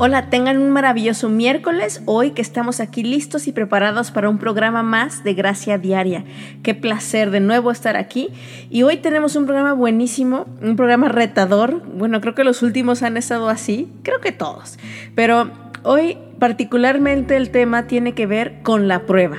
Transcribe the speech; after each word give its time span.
Hola, 0.00 0.30
tengan 0.30 0.58
un 0.58 0.70
maravilloso 0.70 1.28
miércoles 1.28 2.02
hoy 2.06 2.30
que 2.30 2.40
estamos 2.40 2.78
aquí 2.78 3.02
listos 3.02 3.48
y 3.48 3.52
preparados 3.52 4.12
para 4.12 4.28
un 4.28 4.38
programa 4.38 4.84
más 4.84 5.24
de 5.24 5.34
Gracia 5.34 5.76
Diaria. 5.76 6.22
Qué 6.62 6.72
placer 6.72 7.32
de 7.32 7.40
nuevo 7.40 7.72
estar 7.72 7.96
aquí. 7.96 8.28
Y 8.70 8.84
hoy 8.84 8.98
tenemos 8.98 9.34
un 9.34 9.46
programa 9.46 9.72
buenísimo, 9.72 10.46
un 10.62 10.76
programa 10.76 11.08
retador. 11.08 11.82
Bueno, 11.82 12.20
creo 12.20 12.36
que 12.36 12.44
los 12.44 12.62
últimos 12.62 13.02
han 13.02 13.16
estado 13.16 13.48
así, 13.48 13.90
creo 14.04 14.20
que 14.20 14.30
todos. 14.30 14.78
Pero 15.16 15.50
hoy 15.82 16.16
particularmente 16.38 17.34
el 17.34 17.50
tema 17.50 17.88
tiene 17.88 18.12
que 18.12 18.26
ver 18.26 18.62
con 18.62 18.86
la 18.86 19.04
prueba. 19.04 19.38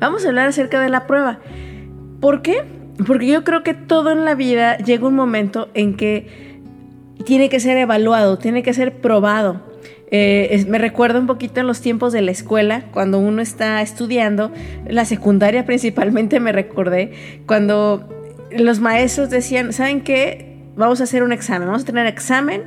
Vamos 0.00 0.24
a 0.24 0.28
hablar 0.28 0.48
acerca 0.48 0.80
de 0.80 0.88
la 0.88 1.06
prueba. 1.06 1.40
¿Por 2.18 2.40
qué? 2.40 2.64
Porque 3.06 3.26
yo 3.26 3.44
creo 3.44 3.62
que 3.62 3.74
todo 3.74 4.10
en 4.12 4.24
la 4.24 4.34
vida 4.34 4.78
llega 4.78 5.06
un 5.06 5.16
momento 5.16 5.68
en 5.74 5.98
que 5.98 6.62
tiene 7.26 7.50
que 7.50 7.60
ser 7.60 7.76
evaluado, 7.76 8.38
tiene 8.38 8.62
que 8.62 8.72
ser 8.72 9.02
probado. 9.02 9.67
Eh, 10.10 10.64
me 10.68 10.78
recuerda 10.78 11.18
un 11.18 11.26
poquito 11.26 11.60
en 11.60 11.66
los 11.66 11.80
tiempos 11.80 12.12
de 12.12 12.22
la 12.22 12.30
escuela, 12.30 12.84
cuando 12.92 13.18
uno 13.18 13.42
está 13.42 13.82
estudiando, 13.82 14.52
la 14.86 15.04
secundaria 15.04 15.66
principalmente 15.66 16.40
me 16.40 16.52
recordé, 16.52 17.12
cuando 17.46 18.08
los 18.50 18.80
maestros 18.80 19.30
decían, 19.30 19.72
¿saben 19.72 20.00
qué? 20.00 20.48
Vamos 20.76 21.00
a 21.00 21.04
hacer 21.04 21.24
un 21.24 21.32
examen, 21.32 21.66
vamos 21.66 21.82
a 21.82 21.86
tener 21.86 22.06
examen. 22.06 22.62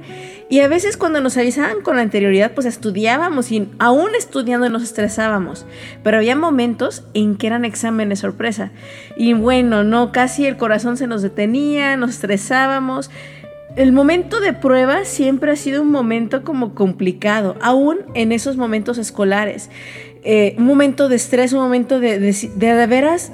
Y 0.50 0.60
a 0.60 0.68
veces 0.68 0.98
cuando 0.98 1.22
nos 1.22 1.38
avisaban 1.38 1.82
con 1.82 1.98
anterioridad, 1.98 2.52
pues 2.52 2.68
estudiábamos 2.68 3.54
y 3.54 3.70
aún 3.80 4.10
estudiando 4.18 4.68
nos 4.68 4.84
estresábamos. 4.84 5.66
Pero 6.04 6.18
había 6.18 6.36
momentos 6.36 7.06
en 7.14 7.38
que 7.38 7.48
eran 7.48 7.64
exámenes 7.64 8.20
sorpresa. 8.20 8.72
Y 9.16 9.32
bueno, 9.32 9.86
no, 9.86 10.12
casi 10.12 10.46
el 10.46 10.58
corazón 10.58 10.98
se 10.98 11.08
nos 11.08 11.22
detenía, 11.22 11.96
nos 11.96 12.10
estresábamos 12.10 13.10
el 13.76 13.92
momento 13.92 14.40
de 14.40 14.54
prueba 14.54 15.06
siempre 15.06 15.52
ha 15.52 15.56
sido 15.56 15.82
un 15.82 15.92
momento 15.92 16.44
como 16.44 16.76
complicado, 16.76 17.56
aún 17.62 18.00
en 18.14 18.32
esos 18.32 18.58
momentos 18.58 18.98
escolares. 18.98 19.70
Eh, 20.24 20.56
un 20.58 20.66
momento 20.66 21.10
de 21.10 21.16
estrés, 21.16 21.54
un 21.54 21.62
momento 21.62 22.00
de, 22.00 22.20
de, 22.20 22.34
de, 22.56 22.88
veras, 22.88 23.32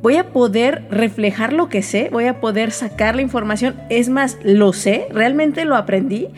voy 0.00 0.16
a 0.16 0.32
poder 0.32 0.84
reflejar 0.90 1.52
lo 1.52 1.68
que 1.68 1.82
sé, 1.82 2.08
voy 2.12 2.26
a 2.26 2.40
poder 2.40 2.70
sacar 2.70 3.16
la 3.16 3.22
información. 3.22 3.74
Es 3.90 4.08
más, 4.08 4.38
lo 4.42 4.72
sé, 4.72 5.06
realmente 5.10 5.64
lo 5.64 5.76
aprendí. 5.76 6.28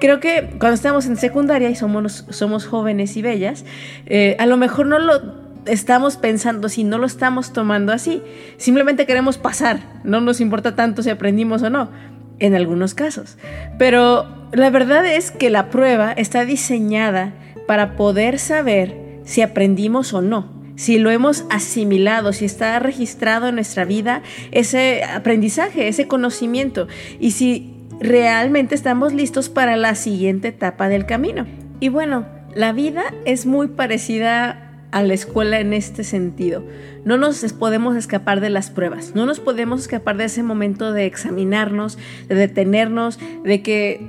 Creo 0.00 0.20
que 0.20 0.50
cuando 0.58 0.74
estamos 0.74 1.06
en 1.06 1.16
secundaria 1.16 1.70
y 1.70 1.76
somos, 1.76 2.26
somos 2.30 2.66
jóvenes 2.66 3.16
y 3.16 3.22
bellas, 3.22 3.64
eh, 4.06 4.36
a 4.38 4.46
lo 4.46 4.56
mejor 4.56 4.86
no 4.86 4.98
lo 4.98 5.42
estamos 5.64 6.16
pensando 6.16 6.68
si 6.68 6.82
no 6.82 6.98
lo 6.98 7.06
estamos 7.06 7.52
tomando 7.52 7.92
así. 7.92 8.20
Simplemente 8.56 9.06
queremos 9.06 9.38
pasar. 9.38 9.78
No 10.04 10.20
nos 10.20 10.40
importa 10.40 10.74
tanto 10.74 11.02
si 11.02 11.10
aprendimos 11.10 11.62
o 11.62 11.70
no 11.70 12.11
en 12.38 12.54
algunos 12.54 12.94
casos. 12.94 13.38
Pero 13.78 14.26
la 14.52 14.70
verdad 14.70 15.06
es 15.06 15.30
que 15.30 15.50
la 15.50 15.70
prueba 15.70 16.12
está 16.12 16.44
diseñada 16.44 17.34
para 17.66 17.96
poder 17.96 18.38
saber 18.38 19.20
si 19.24 19.40
aprendimos 19.40 20.12
o 20.14 20.20
no, 20.20 20.62
si 20.76 20.98
lo 20.98 21.10
hemos 21.10 21.44
asimilado, 21.50 22.32
si 22.32 22.44
está 22.44 22.78
registrado 22.78 23.48
en 23.48 23.54
nuestra 23.54 23.84
vida 23.84 24.22
ese 24.50 25.04
aprendizaje, 25.04 25.88
ese 25.88 26.08
conocimiento 26.08 26.88
y 27.20 27.32
si 27.32 27.74
realmente 28.00 28.74
estamos 28.74 29.12
listos 29.12 29.48
para 29.48 29.76
la 29.76 29.94
siguiente 29.94 30.48
etapa 30.48 30.88
del 30.88 31.06
camino. 31.06 31.46
Y 31.80 31.88
bueno, 31.88 32.26
la 32.54 32.72
vida 32.72 33.02
es 33.24 33.46
muy 33.46 33.68
parecida 33.68 34.61
a 34.92 35.02
la 35.02 35.14
escuela 35.14 35.58
en 35.58 35.72
este 35.72 36.04
sentido. 36.04 36.62
No 37.04 37.16
nos 37.16 37.42
podemos 37.54 37.96
escapar 37.96 38.40
de 38.40 38.50
las 38.50 38.70
pruebas, 38.70 39.14
no 39.16 39.26
nos 39.26 39.40
podemos 39.40 39.80
escapar 39.80 40.16
de 40.16 40.26
ese 40.26 40.42
momento 40.42 40.92
de 40.92 41.06
examinarnos, 41.06 41.98
de 42.28 42.36
detenernos, 42.36 43.18
de 43.42 43.62
que 43.62 44.06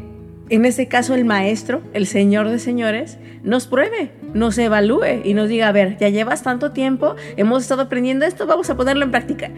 en 0.50 0.66
este 0.66 0.88
caso 0.88 1.16
el 1.16 1.26
maestro, 1.26 1.82
el 1.94 2.06
señor 2.06 2.50
de 2.50 2.60
señores, 2.60 3.18
nos 3.44 3.66
pruebe, 3.66 4.12
nos 4.34 4.58
evalúe 4.58 5.22
y 5.24 5.34
nos 5.34 5.50
diga, 5.50 5.70
a 5.70 5.72
ver, 5.72 5.98
ya 5.98 6.10
llevas 6.10 6.44
tanto 6.44 6.72
tiempo, 6.72 7.16
hemos 7.38 7.64
estado 7.64 7.84
aprendiendo 7.84 8.26
esto, 8.26 8.46
vamos 8.46 8.70
a 8.70 8.76
ponerlo 8.76 9.06
en 9.06 9.12
práctica. 9.12 9.50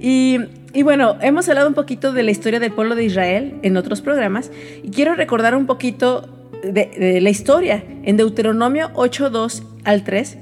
Y, 0.00 0.38
bueno, 0.82 1.16
hemos 1.20 1.48
hablado 1.48 1.68
un 1.68 1.74
poquito 1.74 2.12
de 2.12 2.22
la 2.22 2.30
historia 2.30 2.58
del 2.58 2.72
pueblo 2.72 2.94
de 2.94 3.04
Israel 3.04 3.58
en 3.62 3.76
otros 3.76 4.00
programas 4.00 4.50
y 4.82 4.90
quiero 4.90 5.14
recordar 5.14 5.54
un 5.54 5.66
poquito 5.66 6.28
de, 6.62 6.86
de 6.86 7.20
la 7.20 7.30
historia 7.30 7.84
en 8.02 8.16
Deuteronomio 8.16 8.90
8, 8.94 9.30
2 9.30 9.62
al 9.84 10.04
3 10.04 10.38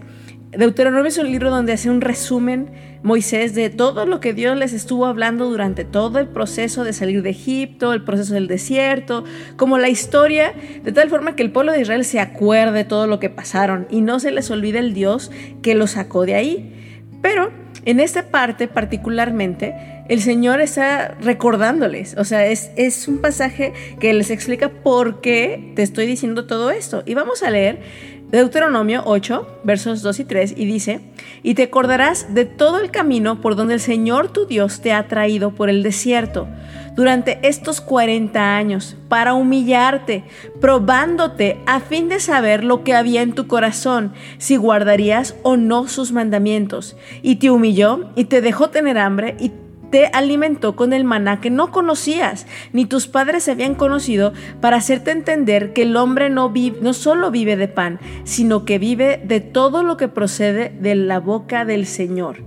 Deuteronomio 0.59 1.07
es 1.07 1.19
un 1.19 1.31
libro 1.31 1.51
donde 1.51 1.73
hace 1.73 1.89
un 1.89 2.01
resumen 2.01 2.71
Moisés 3.05 3.55
de 3.55 3.71
todo 3.71 4.07
lo 4.07 4.19
que 4.19 4.35
Dios 4.35 4.57
les 4.57 4.73
estuvo 4.73 5.07
hablando 5.07 5.49
durante 5.49 5.85
todo 5.85 6.19
el 6.19 6.27
proceso 6.27 6.83
de 6.83 6.93
salir 6.93 7.23
de 7.23 7.31
Egipto, 7.31 7.93
el 7.93 8.03
proceso 8.03 8.35
del 8.35 8.49
desierto, 8.49 9.23
como 9.57 9.79
la 9.79 9.89
historia, 9.89 10.53
de 10.83 10.91
tal 10.91 11.11
forma 11.11 11.37
que 11.37 11.45
el 11.45 11.53
pueblo 11.53 11.71
de 11.71 11.83
Israel 11.83 12.05
se 12.05 12.19
acuerde 12.19 12.83
todo 12.83 13.07
lo 13.07 13.21
que 13.21 13.31
pasaron 13.31 13.87
y 13.89 14.01
no 14.01 14.19
se 14.19 14.33
les 14.33 14.51
olvide 14.51 14.81
el 14.81 14.95
Dios 14.95 15.31
que 15.63 15.77
los 15.77 15.93
sacó 15.93 16.27
de 16.27 16.35
ahí. 16.35 16.75
Pero 17.23 17.53
en 17.85 18.01
esta 18.01 18.33
parte 18.33 18.67
particularmente, 18.67 19.77
el 20.09 20.21
Señor 20.21 20.61
está 20.61 21.17
recordándoles, 21.21 22.17
o 22.19 22.25
sea, 22.25 22.47
es, 22.47 22.73
es 22.75 23.07
un 23.07 23.19
pasaje 23.19 23.75
que 24.01 24.13
les 24.13 24.31
explica 24.31 24.71
por 24.71 25.21
qué 25.21 25.73
te 25.77 25.83
estoy 25.83 26.07
diciendo 26.07 26.47
todo 26.47 26.73
esto. 26.73 27.05
Y 27.07 27.15
vamos 27.15 27.45
a 27.45 27.51
leer 27.51 27.81
Deuteronomio 28.31 29.03
8, 29.07 29.61
versos 29.65 30.03
2 30.03 30.21
y 30.21 30.25
3, 30.25 30.55
y 30.57 30.67
dice, 30.67 31.01
y 31.43 31.55
te 31.55 31.63
acordarás 31.63 32.35
de 32.35 32.45
todo 32.45 32.79
el 32.79 32.91
camino 32.91 33.41
por 33.41 33.57
donde 33.57 33.75
el 33.75 33.81
Señor 33.81 34.29
tu 34.29 34.47
Dios 34.47 34.83
te 34.83 34.93
ha 34.93 35.09
traído 35.09 35.55
por 35.55 35.71
el 35.71 35.83
desierto 35.83 36.47
durante 36.99 37.39
estos 37.47 37.81
40 37.81 38.57
años, 38.57 38.97
para 39.09 39.33
humillarte, 39.33 40.25
probándote 40.61 41.59
a 41.65 41.79
fin 41.79 42.09
de 42.09 42.19
saber 42.19 42.65
lo 42.65 42.83
que 42.83 42.93
había 42.93 43.23
en 43.23 43.35
tu 43.35 43.47
corazón, 43.47 44.13
si 44.39 44.57
guardarías 44.57 45.37
o 45.45 45.57
no 45.57 45.87
sus 45.87 46.11
mandamientos. 46.11 46.97
Y 47.23 47.37
te 47.37 47.51
humilló 47.51 48.11
y 48.17 48.25
te 48.25 48.41
dejó 48.41 48.71
tener 48.71 48.99
hambre 48.99 49.37
y 49.39 49.53
te 49.91 50.07
alimentó 50.07 50.77
con 50.77 50.93
el 50.93 51.05
maná 51.05 51.41
que 51.41 51.51
no 51.51 51.71
conocías, 51.71 52.47
ni 52.73 52.87
tus 52.87 53.09
padres 53.09 53.49
habían 53.49 53.75
conocido, 53.75 54.33
para 54.61 54.77
hacerte 54.77 55.11
entender 55.11 55.73
que 55.73 55.83
el 55.83 55.97
hombre 55.97 56.31
no, 56.31 56.51
vive, 56.51 56.79
no 56.83 56.93
solo 56.93 57.31
vive 57.31 57.57
de 57.57 57.69
pan, 57.69 57.99
sino 58.25 58.65
que 58.65 58.79
vive 58.79 59.21
de 59.25 59.41
todo 59.41 59.83
lo 59.83 59.97
que 59.97 60.09
procede 60.09 60.73
de 60.81 60.95
la 60.95 61.21
boca 61.21 61.65
del 61.65 61.87
Señor. 61.87 62.39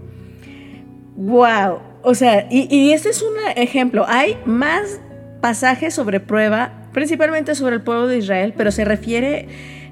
¡Wow! 1.16 1.80
O 2.04 2.16
sea, 2.16 2.48
y, 2.50 2.74
y 2.76 2.94
este 2.94 3.10
es 3.10 3.22
un 3.22 3.34
ejemplo. 3.56 4.06
Hay 4.08 4.38
más 4.46 5.02
pasajes 5.42 5.94
sobre 5.94 6.20
prueba, 6.20 6.90
principalmente 6.94 7.56
sobre 7.56 7.76
el 7.76 7.82
pueblo 7.82 8.08
de 8.08 8.18
Israel, 8.18 8.54
pero 8.56 8.72
se 8.72 8.86
refiere 8.86 9.48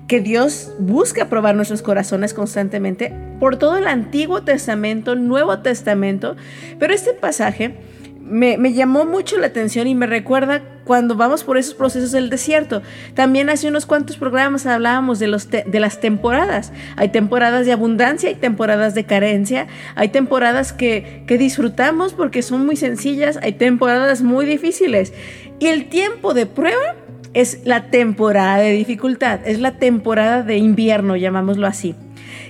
que 0.09 0.19
Dios 0.21 0.73
busca 0.79 1.29
probar 1.29 1.55
nuestros 1.55 1.83
corazones 1.83 2.33
constantemente 2.33 3.13
por 3.39 3.57
todo 3.57 3.77
el 3.77 3.87
Antiguo 3.87 4.41
Testamento, 4.41 5.15
Nuevo 5.15 5.59
Testamento, 5.59 6.35
pero 6.79 6.95
este 6.95 7.13
pasaje 7.13 7.75
me, 8.19 8.73
llamó 8.73 9.05
mucho 9.05 9.37
la 9.37 9.47
atención 9.47 9.85
y 9.85 9.93
me 9.93 10.07
recuerda 10.07 10.63
cuando 10.83 11.15
vamos 11.15 11.43
por 11.43 11.59
esos 11.59 11.75
procesos 11.75 12.11
del 12.11 12.31
desierto. 12.31 12.81
También 13.13 13.51
hace 13.51 13.67
unos 13.67 13.85
cuantos 13.85 14.17
programas 14.17 14.65
hablábamos 14.65 15.19
de, 15.19 15.27
los 15.27 15.47
de 15.49 15.79
las 15.79 15.99
temporadas. 15.99 16.71
Hay 16.95 17.09
temporadas 17.09 17.67
de 17.67 17.71
abundancia, 17.71 18.29
hay 18.29 18.35
temporadas 18.35 18.95
de 18.95 19.05
carencia, 19.05 19.67
hay 19.93 20.09
temporadas 20.09 20.73
que, 20.73 21.23
que 21.27 21.37
disfrutamos 21.37 22.13
porque 22.13 22.41
son 22.41 22.65
muy 22.65 22.77
sencillas, 22.77 23.37
hay 23.43 23.53
temporadas 23.53 24.23
muy 24.23 24.47
difíciles. 24.47 25.13
Y 25.59 25.67
el 25.67 25.87
tiempo 25.87 26.33
de 26.33 26.47
prueba 26.47 26.95
es 27.33 27.61
la 27.65 27.89
temporada 27.91 28.57
de 28.57 28.71
dificultad, 28.71 29.39
es 29.45 29.59
la 29.59 29.77
temporada 29.77 30.43
de 30.43 30.57
invierno, 30.57 31.15
llamámoslo 31.15 31.67
así. 31.67 31.95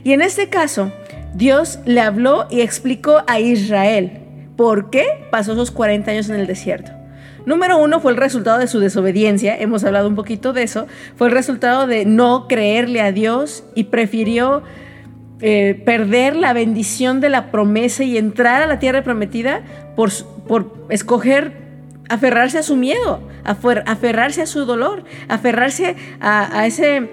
Y 0.04 0.14
en 0.14 0.22
este 0.22 0.50
caso, 0.50 0.92
Dios 1.34 1.80
le 1.86 2.02
habló 2.02 2.48
y 2.50 2.62
explicó 2.62 3.24
a 3.28 3.40
Israel 3.40 4.20
por 4.56 4.90
qué 4.90 5.28
pasó 5.32 5.54
esos 5.54 5.72
40 5.72 6.12
años 6.12 6.30
en 6.30 6.36
el 6.36 6.48
desierto. 6.48 6.92
Número 7.46 7.78
uno 7.78 8.00
fue 8.00 8.12
el 8.12 8.18
resultado 8.18 8.60
de 8.60 8.68
su 8.68 8.80
desobediencia, 8.80 9.58
hemos 9.58 9.84
hablado 9.84 10.08
un 10.08 10.16
poquito 10.16 10.54
de 10.54 10.64
eso, 10.64 10.88
fue 11.16 11.28
el 11.28 11.34
resultado 11.34 11.88
de 11.88 12.06
no 12.06 12.48
creerle 12.48 13.02
a 13.02 13.12
Dios 13.12 13.64
y 13.76 13.86
prefirió 13.86 14.62
eh, 15.42 15.82
perder 15.86 16.36
la 16.36 16.52
bendición 16.52 17.22
de 17.22 17.30
la 17.30 17.50
promesa 17.50 18.04
y 18.04 18.18
entrar 18.18 18.62
a 18.62 18.68
la 18.68 18.80
tierra 18.80 19.04
prometida 19.04 19.62
por, 19.96 20.12
por 20.48 20.88
escoger 20.90 21.69
aferrarse 22.10 22.58
a 22.58 22.64
su 22.64 22.76
miedo, 22.76 23.22
aferrarse 23.44 24.42
a 24.42 24.46
su 24.46 24.66
dolor, 24.66 25.04
aferrarse 25.28 25.96
a, 26.20 26.66
ese, 26.66 27.10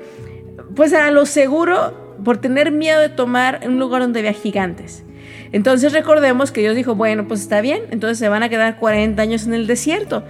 pues 0.75 0.93
a 0.93 1.11
lo 1.11 1.27
seguro 1.27 2.17
por 2.25 2.39
tener 2.39 2.73
miedo 2.73 3.01
de 3.01 3.11
tomar 3.11 3.61
un 3.67 3.79
lugar 3.79 4.03
donde 4.03 4.21
había 4.21 4.33
gigantes. 4.33 5.05
Entonces 5.53 5.93
recordemos 5.93 6.51
que 6.51 6.61
Dios 6.61 6.75
dijo, 6.75 6.95
bueno, 6.95 7.29
pues 7.29 7.41
está 7.41 7.61
bien, 7.61 7.83
entonces 7.91 8.19
se 8.19 8.29
van 8.29 8.43
a 8.43 8.49
quedar 8.49 8.79
40 8.79 9.21
años 9.23 9.47
en 9.47 9.55
el 9.55 9.67
desierto. 9.67 10.25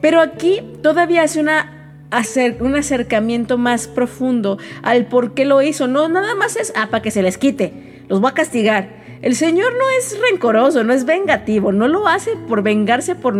Pero 0.00 0.20
aquí 0.20 0.62
todavía 0.82 1.22
hace 1.22 1.40
una, 1.40 1.96
hacer, 2.10 2.56
un 2.60 2.74
acercamiento 2.76 3.58
más 3.58 3.88
profundo 3.88 4.58
al 4.82 5.06
por 5.06 5.34
qué 5.34 5.44
lo 5.44 5.62
hizo. 5.62 5.88
No, 5.88 6.08
nada 6.08 6.34
más 6.34 6.56
es, 6.56 6.72
ah, 6.76 6.88
para 6.90 7.02
que 7.02 7.10
se 7.10 7.22
les 7.22 7.38
quite, 7.38 8.04
los 8.08 8.22
va 8.22 8.30
a 8.30 8.34
castigar. 8.34 9.02
El 9.20 9.36
Señor 9.36 9.72
no 9.74 9.84
es 9.98 10.18
rencoroso, 10.30 10.82
no 10.82 10.92
es 10.92 11.04
vengativo, 11.04 11.70
no 11.70 11.86
lo 11.86 12.08
hace 12.08 12.32
por 12.48 12.62
vengarse 12.62 13.14
por 13.14 13.36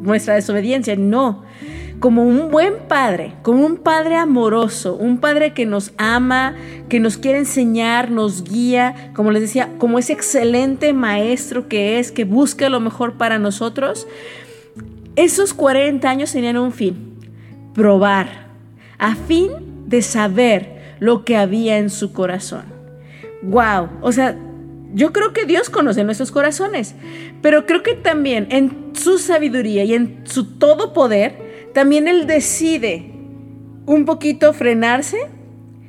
nuestra 0.00 0.34
desobediencia, 0.34 0.96
no 0.96 1.44
como 2.00 2.22
un 2.22 2.50
buen 2.50 2.74
padre, 2.88 3.34
como 3.42 3.66
un 3.66 3.76
padre 3.76 4.16
amoroso, 4.16 4.94
un 4.94 5.18
padre 5.18 5.52
que 5.52 5.66
nos 5.66 5.92
ama, 5.98 6.54
que 6.88 7.00
nos 7.00 7.16
quiere 7.16 7.38
enseñar, 7.38 8.10
nos 8.10 8.44
guía, 8.44 9.12
como 9.14 9.30
les 9.30 9.42
decía, 9.42 9.70
como 9.78 9.98
ese 9.98 10.12
excelente 10.12 10.92
maestro 10.92 11.68
que 11.68 11.98
es, 11.98 12.12
que 12.12 12.24
busca 12.24 12.68
lo 12.68 12.80
mejor 12.80 13.14
para 13.14 13.38
nosotros. 13.38 14.06
Esos 15.16 15.54
40 15.54 16.08
años 16.08 16.32
tenían 16.32 16.56
un 16.56 16.72
fin, 16.72 17.16
probar, 17.74 18.46
a 18.98 19.16
fin 19.16 19.50
de 19.86 20.02
saber 20.02 20.96
lo 21.00 21.24
que 21.24 21.36
había 21.36 21.78
en 21.78 21.90
su 21.90 22.12
corazón. 22.12 22.64
Wow, 23.42 23.88
o 24.00 24.12
sea, 24.12 24.36
yo 24.94 25.12
creo 25.12 25.32
que 25.32 25.44
Dios 25.44 25.70
conoce 25.70 26.04
nuestros 26.04 26.30
corazones, 26.30 26.94
pero 27.42 27.66
creo 27.66 27.82
que 27.82 27.94
también 27.94 28.46
en 28.50 28.92
su 28.94 29.18
sabiduría 29.18 29.84
y 29.84 29.94
en 29.94 30.22
su 30.24 30.58
todo 30.58 30.92
poder, 30.92 31.70
también 31.74 32.08
Él 32.08 32.26
decide 32.26 33.12
un 33.86 34.04
poquito 34.04 34.52
frenarse 34.52 35.18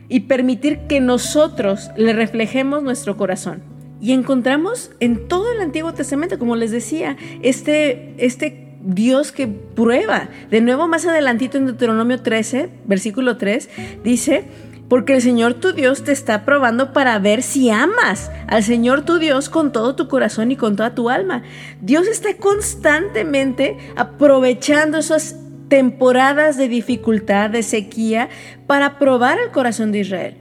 y 0.09 0.21
permitir 0.21 0.87
que 0.87 0.99
nosotros 0.99 1.91
le 1.95 2.13
reflejemos 2.13 2.83
nuestro 2.83 3.15
corazón. 3.15 3.61
Y 4.01 4.13
encontramos 4.13 4.91
en 4.99 5.27
todo 5.27 5.51
el 5.51 5.59
Antiguo 5.59 5.93
Testamento, 5.93 6.39
como 6.39 6.55
les 6.55 6.71
decía, 6.71 7.17
este, 7.41 8.15
este 8.17 8.69
Dios 8.81 9.31
que 9.31 9.47
prueba. 9.47 10.29
De 10.49 10.61
nuevo, 10.61 10.87
más 10.87 11.05
adelantito 11.05 11.57
en 11.57 11.65
Deuteronomio 11.65 12.21
13, 12.21 12.69
versículo 12.85 13.37
3, 13.37 13.69
dice, 14.03 14.45
porque 14.89 15.13
el 15.13 15.21
Señor 15.21 15.53
tu 15.53 15.71
Dios 15.71 16.03
te 16.03 16.11
está 16.11 16.43
probando 16.43 16.91
para 16.91 17.17
ver 17.19 17.43
si 17.43 17.69
amas 17.69 18.31
al 18.47 18.63
Señor 18.63 19.05
tu 19.05 19.19
Dios 19.19 19.47
con 19.47 19.71
todo 19.71 19.95
tu 19.95 20.07
corazón 20.07 20.51
y 20.51 20.57
con 20.57 20.75
toda 20.75 20.95
tu 20.95 21.09
alma. 21.09 21.43
Dios 21.79 22.07
está 22.07 22.35
constantemente 22.35 23.77
aprovechando 23.95 24.97
esos 24.97 25.35
temporadas 25.69 26.57
de 26.57 26.67
dificultad, 26.67 27.51
de 27.51 27.61
sequía, 27.61 28.29
para 28.65 28.97
probar 28.97 29.37
el 29.39 29.51
corazón 29.51 29.91
de 29.91 29.99
Israel. 29.99 30.37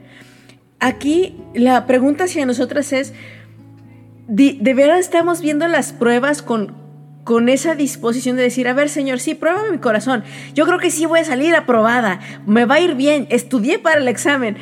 Aquí 0.79 1.37
la 1.53 1.85
pregunta 1.85 2.23
hacia 2.23 2.45
nosotras 2.45 2.91
es, 2.91 3.13
¿de, 4.27 4.57
verdad 4.73 4.97
estamos 4.97 5.41
viendo 5.41 5.67
las 5.67 5.93
pruebas 5.93 6.41
con, 6.41 6.73
con 7.23 7.49
esa 7.49 7.75
disposición 7.75 8.37
de 8.37 8.43
decir, 8.43 8.67
a 8.67 8.73
ver, 8.73 8.89
Señor, 8.89 9.19
sí, 9.19 9.35
pruébame 9.35 9.71
mi 9.71 9.77
corazón. 9.77 10.23
Yo 10.53 10.65
creo 10.65 10.79
que 10.79 10.91
sí 10.91 11.05
voy 11.05 11.19
a 11.19 11.25
salir 11.25 11.55
aprobada, 11.55 12.19
me 12.45 12.65
va 12.65 12.75
a 12.75 12.79
ir 12.79 12.95
bien, 12.95 13.27
estudié 13.29 13.79
para 13.79 13.99
el 13.99 14.07
examen. 14.07 14.57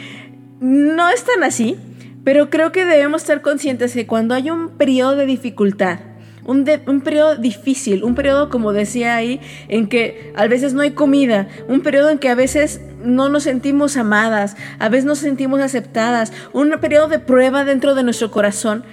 No 0.59 1.09
es 1.09 1.23
tan 1.23 1.43
así, 1.43 1.77
pero 2.23 2.49
creo 2.49 2.71
que 2.71 2.85
debemos 2.85 3.21
estar 3.21 3.41
conscientes 3.41 3.93
que 3.93 4.05
cuando 4.05 4.33
hay 4.35 4.49
un 4.49 4.69
periodo 4.69 5.15
de 5.15 5.25
dificultad, 5.25 5.99
un, 6.43 6.65
un 6.87 7.01
periodo 7.01 7.35
difícil, 7.35 8.03
un 8.03 8.15
periodo, 8.15 8.49
como 8.49 8.73
decía 8.73 9.15
ahí, 9.15 9.39
en 9.67 9.87
que 9.87 10.33
a 10.35 10.47
veces 10.47 10.73
no 10.73 10.81
hay 10.81 10.91
comida, 10.91 11.47
un 11.67 11.81
periodo 11.81 12.09
en 12.09 12.19
que 12.19 12.29
a 12.29 12.35
veces 12.35 12.81
no 13.03 13.29
nos 13.29 13.43
sentimos 13.43 13.97
amadas, 13.97 14.57
a 14.79 14.89
veces 14.89 15.05
nos 15.05 15.19
sentimos 15.19 15.61
aceptadas, 15.61 16.33
un 16.53 16.71
periodo 16.81 17.07
de 17.07 17.19
prueba 17.19 17.63
dentro 17.63 17.95
de 17.95 18.03
nuestro 18.03 18.31
corazón. 18.31 18.83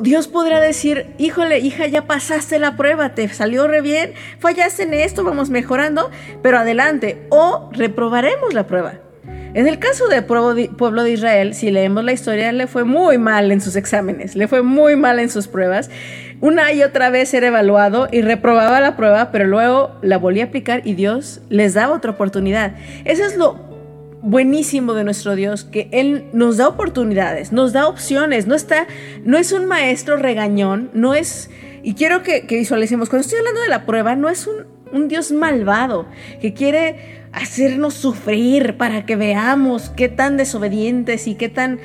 Dios 0.00 0.26
podrá 0.28 0.60
decir, 0.60 1.06
híjole, 1.18 1.60
hija, 1.60 1.86
ya 1.86 2.06
pasaste 2.06 2.58
la 2.58 2.76
prueba, 2.76 3.14
te 3.14 3.28
salió 3.28 3.68
re 3.68 3.82
bien, 3.82 4.12
fallaste 4.40 4.82
en 4.82 4.94
esto, 4.94 5.22
vamos 5.22 5.48
mejorando, 5.50 6.10
pero 6.42 6.58
adelante, 6.58 7.26
o 7.30 7.70
reprobaremos 7.72 8.52
la 8.52 8.66
prueba. 8.66 8.94
En 9.54 9.66
el 9.66 9.78
caso 9.78 10.08
del 10.08 10.24
pueblo 10.24 11.02
de 11.02 11.10
Israel, 11.10 11.54
si 11.54 11.70
leemos 11.70 12.04
la 12.04 12.12
historia, 12.12 12.52
le 12.52 12.66
fue 12.66 12.84
muy 12.84 13.16
mal 13.16 13.50
en 13.50 13.62
sus 13.62 13.74
exámenes, 13.74 14.36
le 14.36 14.48
fue 14.48 14.60
muy 14.62 14.96
mal 14.96 15.18
en 15.18 15.30
sus 15.30 15.48
pruebas. 15.48 15.88
Una 16.42 16.72
y 16.72 16.82
otra 16.82 17.08
vez 17.08 17.32
era 17.32 17.46
evaluado 17.46 18.08
y 18.12 18.20
reprobaba 18.20 18.80
la 18.80 18.96
prueba, 18.96 19.30
pero 19.32 19.46
luego 19.46 19.96
la 20.02 20.18
volvía 20.18 20.44
a 20.44 20.46
aplicar 20.48 20.82
y 20.84 20.92
Dios 20.92 21.40
les 21.48 21.72
daba 21.72 21.94
otra 21.94 22.10
oportunidad. 22.10 22.74
Eso 23.06 23.24
es 23.24 23.38
lo 23.38 23.65
buenísimo 24.26 24.94
de 24.94 25.04
nuestro 25.04 25.36
Dios, 25.36 25.64
que 25.64 25.88
Él 25.92 26.26
nos 26.32 26.56
da 26.56 26.68
oportunidades, 26.68 27.52
nos 27.52 27.72
da 27.72 27.86
opciones, 27.86 28.46
no 28.46 28.54
está, 28.54 28.86
no 29.24 29.38
es 29.38 29.52
un 29.52 29.66
maestro 29.66 30.16
regañón, 30.16 30.90
no 30.94 31.14
es, 31.14 31.48
y 31.82 31.94
quiero 31.94 32.22
que, 32.22 32.46
que 32.46 32.56
visualicemos, 32.56 33.08
cuando 33.08 33.22
estoy 33.22 33.38
hablando 33.38 33.60
de 33.60 33.68
la 33.68 33.86
prueba, 33.86 34.16
no 34.16 34.28
es 34.28 34.48
un, 34.48 34.66
un 34.92 35.08
Dios 35.08 35.30
malvado 35.30 36.06
que 36.40 36.54
quiere 36.54 37.20
hacernos 37.32 37.94
sufrir 37.94 38.76
para 38.76 39.06
que 39.06 39.14
veamos 39.14 39.90
qué 39.90 40.08
tan 40.08 40.36
desobedientes 40.36 41.28
y 41.28 41.36
qué 41.36 41.48
tan 41.48 41.78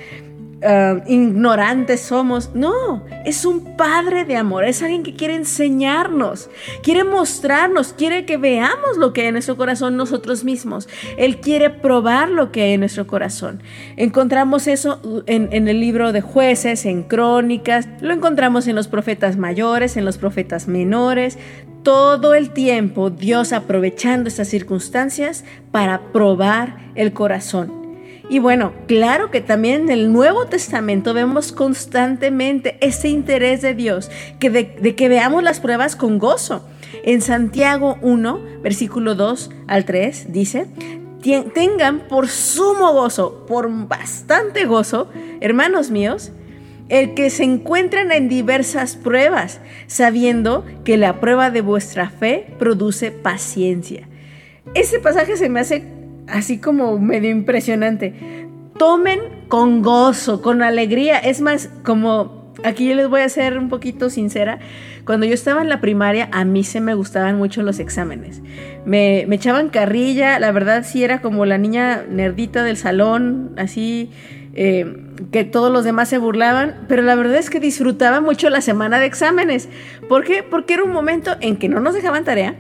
ah, 0.64 1.02
ignorantes 1.08 2.02
somos. 2.02 2.52
No, 2.54 3.06
es 3.26 3.46
un 3.46 3.76
padre 3.76 4.26
de 4.26 4.36
amor, 4.36 4.64
es 4.64 4.82
alguien 4.82 5.04
que 5.04 5.16
quiere 5.16 5.36
enseñarnos, 5.36 6.50
quiere 6.84 7.04
mostrarnos, 7.04 7.94
quiere 7.94 8.26
que 8.26 8.38
veamos 8.38 8.98
lo 8.98 9.14
que 9.14 9.22
hay 9.22 9.28
en 9.28 9.34
nuestro 9.34 9.58
corazón 9.58 9.98
nosotros 9.98 10.44
mismos. 10.44 10.88
Él 11.18 11.40
quiere 11.40 11.70
probar 11.70 12.30
lo 12.30 12.52
que 12.52 12.64
hay 12.64 12.74
en 12.74 12.82
nuestro 12.82 13.08
corazón. 13.08 13.62
Encontramos 13.98 14.68
eso 14.68 15.02
en, 15.26 15.50
en 15.52 15.68
el 15.68 15.80
libro 15.80 16.12
de 16.12 16.22
jueces, 16.22 16.86
en 16.86 17.04
crónicas, 17.04 17.88
lo 18.02 18.14
encontramos 18.14 18.68
en 18.68 18.76
los 18.76 18.88
profetas 18.88 19.38
mayores, 19.38 19.98
en 19.98 20.06
los 20.06 20.18
profetas 20.18 20.68
menores 20.68 21.38
todo 21.84 22.34
el 22.34 22.52
tiempo 22.52 23.10
Dios 23.10 23.54
aprovechando 23.54 24.28
estas 24.28 24.48
circunstancias 24.48 25.44
para 25.72 26.12
probar 26.12 26.92
el 26.96 27.14
corazón. 27.14 27.81
Y 28.32 28.40
bueno, 28.40 28.72
claro 28.88 29.30
que 29.30 29.42
también 29.42 29.82
en 29.82 29.90
el 29.90 30.14
Nuevo 30.14 30.46
Testamento 30.46 31.14
vemos 31.14 31.52
constantemente 31.52 32.78
ese 32.80 33.10
interés 33.10 33.62
de 33.62 33.74
Dios, 33.74 34.10
que 34.40 34.50
de, 34.50 34.96
que 34.96 35.10
veamos 35.10 35.44
las 35.44 35.60
pruebas 35.60 35.98
con 35.98 36.18
gozo. 36.18 36.66
En 37.04 37.20
Santiago 37.22 37.98
1, 38.02 38.40
versículo 38.64 39.16
2 39.16 39.50
al 39.68 39.84
3, 39.84 40.32
dice, 40.32 40.68
tengan 41.54 42.08
por 42.08 42.30
sumo 42.30 42.94
gozo, 42.94 43.46
por 43.48 43.70
bastante 43.90 44.64
gozo, 44.64 45.10
hermanos 45.42 45.92
míos, 45.92 46.32
el 46.88 47.14
que 47.16 47.32
se 47.32 47.44
encuentran 47.44 48.14
en 48.14 48.30
diversas 48.30 48.96
pruebas, 48.96 49.60
sabiendo 49.88 50.64
que 50.86 50.96
la 50.96 51.20
prueba 51.20 51.52
de 51.52 51.60
vuestra 51.60 52.10
fe 52.10 52.48
produce 52.58 53.12
paciencia. 53.12 54.08
Ese 54.74 55.00
pasaje 55.00 55.36
se 55.36 55.50
me 55.50 55.60
hace 55.60 56.01
así 56.32 56.58
como 56.60 56.98
medio 57.00 57.30
impresionante. 57.30 58.48
Tomen 58.78 59.20
con 59.48 59.82
gozo, 59.82 60.42
con 60.42 60.62
alegría. 60.64 61.20
Es 61.20 61.42
más, 61.42 61.70
como 61.84 62.54
aquí 62.64 62.88
yo 62.88 62.96
les 62.96 63.08
voy 63.08 63.22
a 63.22 63.30
ser 63.30 63.58
un 63.58 63.70
poquito 63.70 64.10
sincera. 64.10 64.60
Cuando 65.06 65.26
yo 65.26 65.34
estaba 65.34 65.62
en 65.62 65.70
la 65.70 65.82
primaria, 65.82 66.30
a 66.32 66.46
mí 66.46 66.64
se 66.64 66.82
me 66.82 66.94
gustaban 66.94 67.38
mucho 67.38 67.64
los 67.64 67.80
exámenes. 67.80 68.42
Me, 68.86 69.26
me 69.28 69.36
echaban 69.36 69.70
carrilla, 69.70 70.40
la 70.40 70.52
verdad 70.52 70.84
sí 70.86 71.04
era 71.04 71.22
como 71.22 71.46
la 71.46 71.58
niña 71.58 72.04
nerdita 72.10 72.64
del 72.64 72.78
salón, 72.78 73.52
así 73.58 74.12
eh, 74.54 74.98
que 75.32 75.44
todos 75.44 75.72
los 75.72 75.84
demás 75.84 76.10
se 76.10 76.18
burlaban, 76.18 76.86
pero 76.88 77.02
la 77.04 77.16
verdad 77.16 77.36
es 77.36 77.50
que 77.50 77.60
disfrutaba 77.60 78.22
mucho 78.22 78.50
la 78.50 78.62
semana 78.62 79.00
de 79.00 79.06
exámenes. 79.06 79.70
¿Por 80.10 80.24
qué? 80.24 80.44
Porque 80.44 80.74
era 80.74 80.84
un 80.84 80.92
momento 80.92 81.36
en 81.40 81.58
que 81.58 81.70
no 81.70 81.80
nos 81.80 81.94
dejaban 81.94 82.24
tarea, 82.24 82.56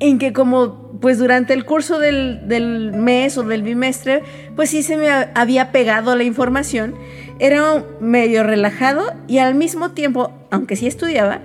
en 0.00 0.18
que 0.18 0.32
como 0.32 0.83
pues 1.04 1.18
durante 1.18 1.52
el 1.52 1.66
curso 1.66 1.98
del, 1.98 2.48
del 2.48 2.92
mes 2.94 3.36
o 3.36 3.42
del 3.42 3.62
bimestre, 3.62 4.22
pues 4.56 4.70
sí 4.70 4.82
se 4.82 4.96
me 4.96 5.10
había 5.10 5.70
pegado 5.70 6.16
la 6.16 6.24
información, 6.24 6.94
era 7.38 7.84
medio 8.00 8.42
relajado 8.42 9.12
y 9.28 9.36
al 9.36 9.54
mismo 9.54 9.90
tiempo, 9.90 10.32
aunque 10.50 10.76
sí 10.76 10.86
estudiaba, 10.86 11.42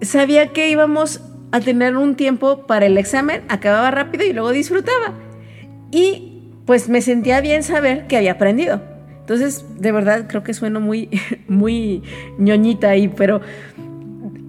sabía 0.00 0.52
que 0.52 0.70
íbamos 0.70 1.20
a 1.50 1.58
tener 1.58 1.96
un 1.96 2.14
tiempo 2.14 2.68
para 2.68 2.86
el 2.86 2.98
examen, 2.98 3.42
acababa 3.48 3.90
rápido 3.90 4.24
y 4.24 4.32
luego 4.32 4.52
disfrutaba. 4.52 5.12
Y 5.90 6.44
pues 6.64 6.88
me 6.88 7.02
sentía 7.02 7.40
bien 7.40 7.64
saber 7.64 8.06
que 8.06 8.16
había 8.16 8.30
aprendido. 8.30 8.80
Entonces, 9.18 9.64
de 9.76 9.90
verdad, 9.90 10.26
creo 10.28 10.44
que 10.44 10.54
sueno 10.54 10.78
muy, 10.78 11.08
muy 11.48 12.04
ñoñita 12.38 12.90
ahí, 12.90 13.08
pero 13.08 13.40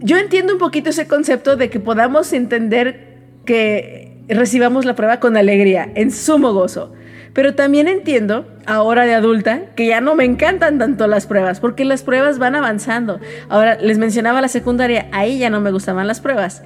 yo 0.01 0.19
entiendo 0.19 0.53
un 0.53 0.59
poquito 0.59 0.91
ese 0.91 1.07
concepto 1.07 1.55
de 1.55 1.71
que 1.71 1.79
podamos 1.79 2.31
entender 2.31 3.09
que 3.43 4.08
recibamos 4.29 4.85
la 4.85 4.95
prueba 4.95 5.19
con 5.19 5.37
alegría, 5.37 5.89
en 5.95 6.11
sumo 6.11 6.53
gozo. 6.53 6.93
Pero 7.33 7.55
también 7.55 7.87
entiendo, 7.87 8.47
ahora 8.65 9.05
de 9.05 9.13
adulta, 9.13 9.61
que 9.75 9.87
ya 9.87 10.01
no 10.01 10.15
me 10.15 10.25
encantan 10.25 10.79
tanto 10.79 11.07
las 11.07 11.27
pruebas, 11.27 11.59
porque 11.59 11.85
las 11.85 12.03
pruebas 12.03 12.39
van 12.39 12.55
avanzando. 12.55 13.19
Ahora, 13.49 13.77
les 13.79 13.97
mencionaba 13.97 14.41
la 14.41 14.47
secundaria, 14.47 15.07
ahí 15.11 15.37
ya 15.37 15.49
no 15.49 15.61
me 15.61 15.71
gustaban 15.71 16.07
las 16.07 16.21
pruebas 16.21 16.63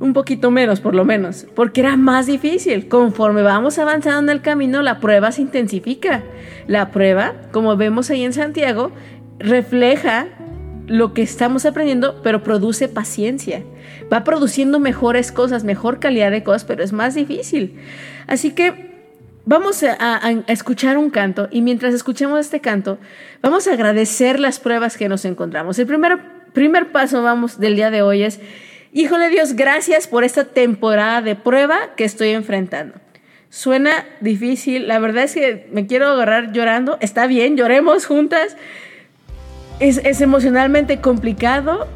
un 0.00 0.14
poquito 0.14 0.50
menos 0.50 0.80
por 0.80 0.94
lo 0.94 1.04
menos, 1.04 1.46
porque 1.54 1.82
era 1.82 1.96
más 1.96 2.26
difícil. 2.26 2.88
Conforme 2.88 3.42
vamos 3.42 3.78
avanzando 3.78 4.32
en 4.32 4.38
el 4.38 4.42
camino, 4.42 4.82
la 4.82 4.98
prueba 4.98 5.30
se 5.30 5.42
intensifica. 5.42 6.22
La 6.66 6.90
prueba, 6.90 7.34
como 7.52 7.76
vemos 7.76 8.10
ahí 8.10 8.24
en 8.24 8.32
Santiago, 8.32 8.92
refleja 9.38 10.26
lo 10.90 11.14
que 11.14 11.22
estamos 11.22 11.66
aprendiendo, 11.66 12.20
pero 12.24 12.42
produce 12.42 12.88
paciencia. 12.88 13.62
Va 14.12 14.24
produciendo 14.24 14.80
mejores 14.80 15.30
cosas, 15.30 15.62
mejor 15.62 16.00
calidad 16.00 16.32
de 16.32 16.42
cosas, 16.42 16.64
pero 16.64 16.82
es 16.82 16.92
más 16.92 17.14
difícil. 17.14 17.78
Así 18.26 18.50
que 18.50 18.90
vamos 19.44 19.84
a, 19.84 20.20
escuchar 20.48 20.98
un 20.98 21.10
canto 21.10 21.46
y 21.52 21.62
mientras 21.62 21.94
escuchemos 21.94 22.40
este 22.40 22.60
canto, 22.60 22.98
vamos 23.40 23.68
a 23.68 23.74
agradecer 23.74 24.40
las 24.40 24.58
pruebas 24.58 24.96
que 24.96 25.08
nos 25.08 25.24
encontramos. 25.24 25.78
El 25.78 25.86
primer, 25.86 26.18
primer 26.52 26.90
paso 26.90 27.22
vamos 27.22 27.60
del 27.60 27.76
día 27.76 27.92
de 27.92 28.02
hoy 28.02 28.24
es, 28.24 28.40
híjole 28.92 29.28
Dios, 29.28 29.54
gracias 29.54 30.08
por 30.08 30.24
esta 30.24 30.42
temporada 30.42 31.22
de 31.22 31.36
prueba 31.36 31.94
que 31.96 32.02
estoy 32.02 32.30
enfrentando. 32.30 32.96
Suena 33.48 34.04
difícil, 34.20 34.88
la 34.88 34.98
verdad 34.98 35.22
es 35.22 35.34
que 35.34 35.68
me 35.70 35.86
quiero 35.86 36.08
agarrar 36.08 36.52
llorando, 36.52 36.98
está 37.00 37.28
bien, 37.28 37.56
lloremos 37.56 38.06
juntas, 38.06 38.56
es, 39.80 40.20
emocionalmente 40.20 41.00
complicado. 41.00 41.88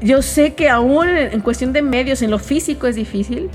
Yo 0.00 0.22
sé 0.22 0.54
que 0.54 0.68
aún 0.68 1.08
en, 1.08 1.40
cuestión 1.40 1.72
de 1.72 1.82
medios, 1.82 2.22
en 2.22 2.30
lo 2.30 2.38
físico 2.38 2.86
es 2.86 2.96
difícil, 2.96 3.50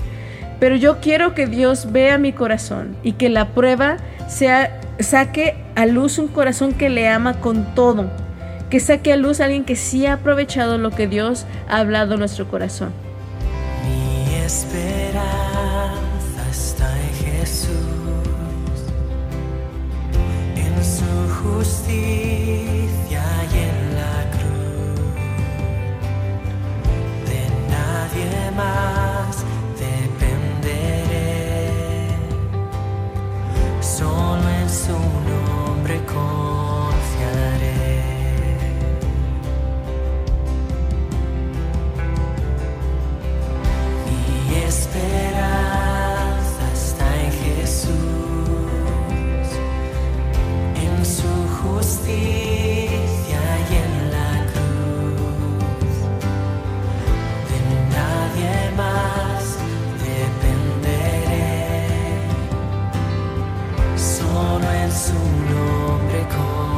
pero 0.58 0.76
yo 0.76 1.00
quiero 1.00 1.34
que 1.34 1.46
Dios 1.46 1.90
vea 1.90 2.18
mi 2.18 2.32
corazón 2.32 2.96
y 3.02 3.12
que 3.12 3.28
la 3.28 3.48
prueba 3.48 3.96
sea, 4.28 4.80
saque 4.98 5.56
a 5.74 5.86
luz 5.86 6.18
un 6.18 6.28
corazón 6.28 6.72
que 6.74 6.90
le 6.90 7.08
ama 7.08 7.40
con 7.40 7.74
todo, 7.74 8.10
que 8.68 8.80
saque 8.80 9.12
a 9.12 9.16
luz 9.16 9.40
a 9.40 9.44
alguien 9.44 9.64
que 9.64 9.76
sí 9.76 10.06
ha 10.06 10.14
aprovechado 10.14 10.76
lo 10.76 10.90
que 10.90 11.06
Dios 11.06 11.46
ha 11.68 11.78
hablado 11.78 12.14
en 12.14 12.20
nuestro 12.20 12.48
corazón. 12.48 12.92
Mi 13.84 14.34
esperanza 14.34 15.20
está 16.50 16.90
en 17.00 17.14
Jesús, 17.40 17.70
en 20.56 20.84
su 20.84 21.04
justicia 21.42 22.49
dependeré. 29.78 31.70
Solo 33.80 34.48
en 34.60 34.68
su 34.68 34.92
nombre 35.30 35.96
confiaré. 36.06 37.78
Mi 44.06 44.56
esperanza 44.56 46.62
está 46.72 47.06
en 47.24 47.32
Jesús, 47.42 47.90
en 50.84 50.94
su 51.04 51.32
justicia 51.62 52.49
justificado 65.00 65.16
por 65.48 66.64
la 66.64 66.69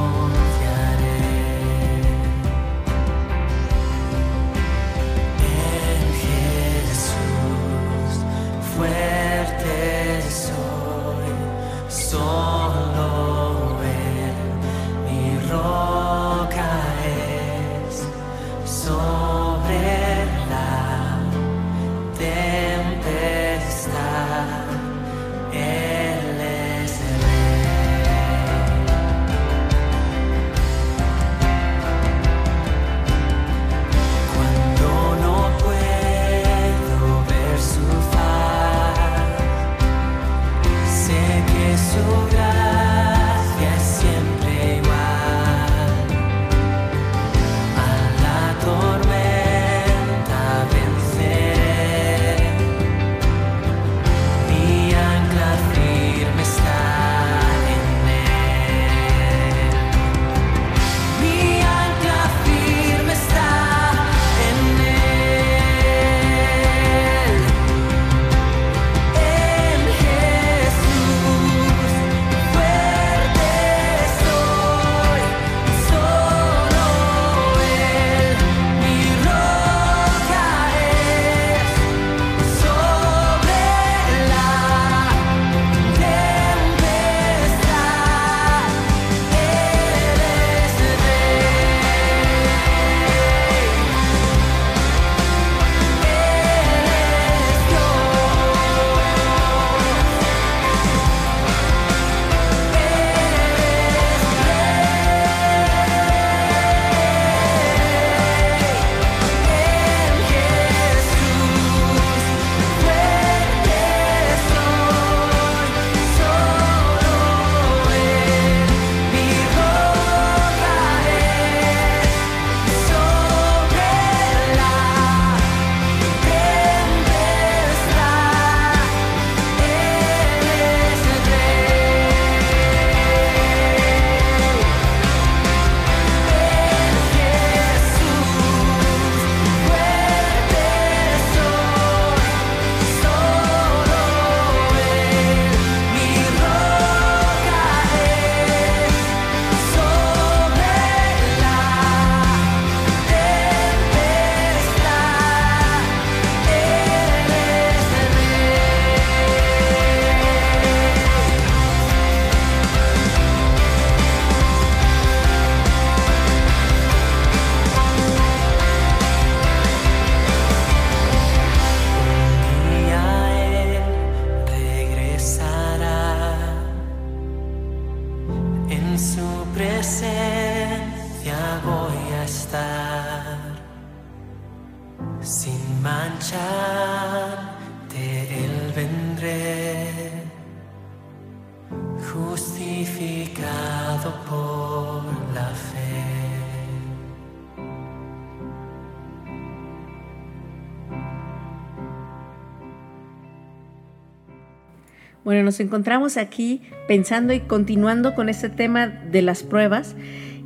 Nos 205.42 205.60
encontramos 205.60 206.16
aquí 206.16 206.62
pensando 206.88 207.32
y 207.32 207.40
continuando 207.40 208.14
con 208.14 208.28
este 208.28 208.48
tema 208.48 208.86
de 208.86 209.22
las 209.22 209.42
pruebas 209.42 209.94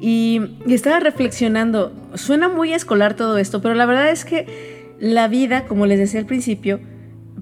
y, 0.00 0.40
y 0.66 0.74
estaba 0.74 1.00
reflexionando, 1.00 1.92
suena 2.14 2.48
muy 2.48 2.72
escolar 2.72 3.14
todo 3.14 3.38
esto, 3.38 3.62
pero 3.62 3.74
la 3.74 3.86
verdad 3.86 4.10
es 4.10 4.24
que 4.24 4.94
la 4.98 5.28
vida, 5.28 5.64
como 5.66 5.86
les 5.86 5.98
decía 5.98 6.20
al 6.20 6.26
principio, 6.26 6.80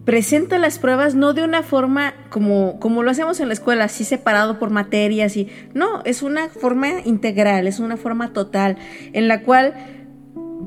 presenta 0.05 0.59
las 0.59 0.79
pruebas 0.79 1.15
no 1.15 1.33
de 1.33 1.43
una 1.43 1.63
forma 1.63 2.15
como, 2.29 2.79
como 2.79 3.03
lo 3.03 3.11
hacemos 3.11 3.41
en 3.41 3.49
la 3.49 3.55
escuela, 3.55 3.85
así 3.85 4.05
separado 4.05 4.59
por 4.59 4.71
materias 4.71 5.37
y 5.37 5.49
no, 5.73 6.03
es 6.05 6.23
una 6.23 6.49
forma 6.49 7.01
integral, 7.05 7.67
es 7.67 7.81
una 7.81 7.97
forma 7.97 8.33
total 8.33 8.77
en 9.13 9.29
la 9.29 9.43
cual 9.43 9.75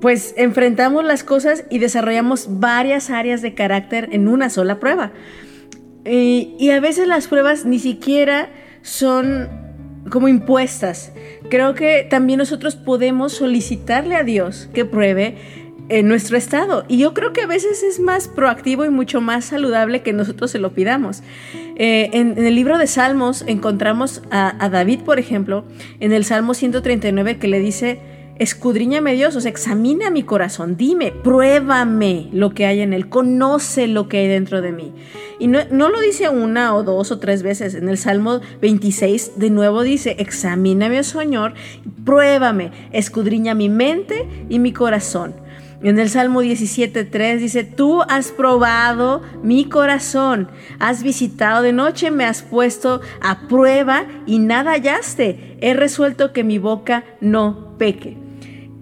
pues 0.01 0.34
enfrentamos 0.38 1.03
las 1.03 1.24
cosas 1.24 1.65
y 1.70 1.79
desarrollamos 1.79 2.60
varias 2.60 3.10
áreas 3.10 3.41
de 3.41 3.53
carácter 3.53 4.10
en 4.12 4.27
una 4.27 4.50
sola 4.50 4.79
prueba. 4.79 5.12
Y, 6.10 6.70
a 6.70 6.80
veces 6.80 7.08
las 7.08 7.28
pruebas 7.28 7.66
ni 7.66 7.80
siquiera 7.80 8.50
son 8.82 9.50
como 10.10 10.28
impuestas. 10.28 11.12
Creo 11.50 11.74
que 11.74 12.08
también 12.10 12.40
nosotros 12.40 12.76
podemos 12.76 13.34
solicitarle 13.34 14.16
a 14.16 14.24
Dios 14.24 14.70
que 14.74 14.86
pruebe 14.86 15.36
en 15.90 16.08
nuestro 16.08 16.38
estado. 16.38 16.86
Y 16.88 16.98
yo 16.98 17.14
creo 17.14 17.34
que 17.34 17.42
a 17.42 17.48
veces 17.48 17.84
es 17.84 18.00
más 18.00 18.28
proactivo 18.28 18.86
y 18.86 18.90
mucho 18.90 19.22
más 19.22 19.46
saludable 19.46 20.02
que 20.02 20.14
nosotros 20.14 20.52
se 20.52 20.60
lo 20.60 20.74
pidamos. 20.74 21.24
Eh, 21.76 22.10
en, 22.14 22.38
en, 22.38 22.46
el 22.46 22.56
libro 22.56 22.78
de 22.78 22.88
Salmos 22.88 23.44
encontramos 23.48 24.22
a, 24.32 24.64
a, 24.64 24.70
David, 24.70 25.02
por 25.02 25.20
ejemplo, 25.20 25.66
en 26.00 26.12
el 26.12 26.26
Salmo 26.26 26.54
139 26.54 27.38
que 27.38 27.48
le 27.48 27.60
dice, 27.60 28.00
escudriñame 28.39 29.13
Dios, 29.13 29.36
o 29.36 29.41
sea, 29.41 29.51
examina 29.51 30.10
mi 30.10 30.24
corazón, 30.24 30.77
dime, 30.77 31.12
pruébame 31.12 32.29
lo 32.32 32.53
que 32.53 32.65
hay 32.65 32.82
en 32.82 32.94
él, 32.94 33.10
conoce 33.10 33.88
lo 33.88 34.08
que 34.08 34.17
hay 34.20 34.27
dentro 34.27 34.62
de 34.62 34.72
mí. 34.72 34.94
Y 35.39 35.48
no, 35.48 35.60
no, 35.72 35.89
lo 35.89 36.00
dice 36.00 36.29
una 36.29 36.75
o 36.75 36.84
dos 36.84 37.12
o 37.12 37.20
tres 37.20 37.44
veces. 37.44 37.75
En 37.75 37.89
el 37.89 37.98
Salmo 37.98 38.41
26 38.62 39.34
de 39.38 39.50
nuevo 39.50 39.84
dice, 39.84 40.15
examíname, 40.20 41.00
oh 41.00 41.03
Señor, 41.03 41.53
pruébame, 42.06 42.72
escudriña 42.91 43.53
mi 43.53 43.70
mente 43.70 44.27
y 44.50 44.60
mi 44.60 44.74
corazón. 44.74 45.36
En 45.84 46.00
el 46.00 46.10
Salmo 46.10 46.41
17.3 46.41 47.38
dice, 47.38 47.63
tú 47.63 48.01
has 48.01 48.32
probado 48.32 49.22
mi 49.44 49.65
corazón, 49.65 50.50
has 50.79 51.03
visitado 51.03 51.62
de 51.62 51.72
noche, 51.72 52.10
me 52.10 52.25
has 52.25 52.41
puesto 52.41 53.01
a 53.22 53.48
prueba 53.48 54.06
y 54.25 54.39
nada 54.39 54.72
hallaste. 54.72 55.56
He 55.62 55.75
resuelto 55.75 56.34
que 56.34 56.44
mi 56.44 56.58
boca 56.58 57.03
no 57.22 57.77
peque. 57.77 58.26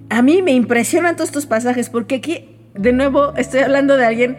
A 0.09 0.21
mí 0.21 0.41
me 0.41 0.51
impresionan 0.51 1.15
todos 1.15 1.29
estos 1.29 1.45
pasajes 1.45 1.89
porque 1.89 2.15
aquí, 2.15 2.57
de 2.73 2.93
nuevo, 2.93 3.33
estoy 3.35 3.61
hablando 3.61 3.97
de 3.97 4.05
alguien 4.05 4.37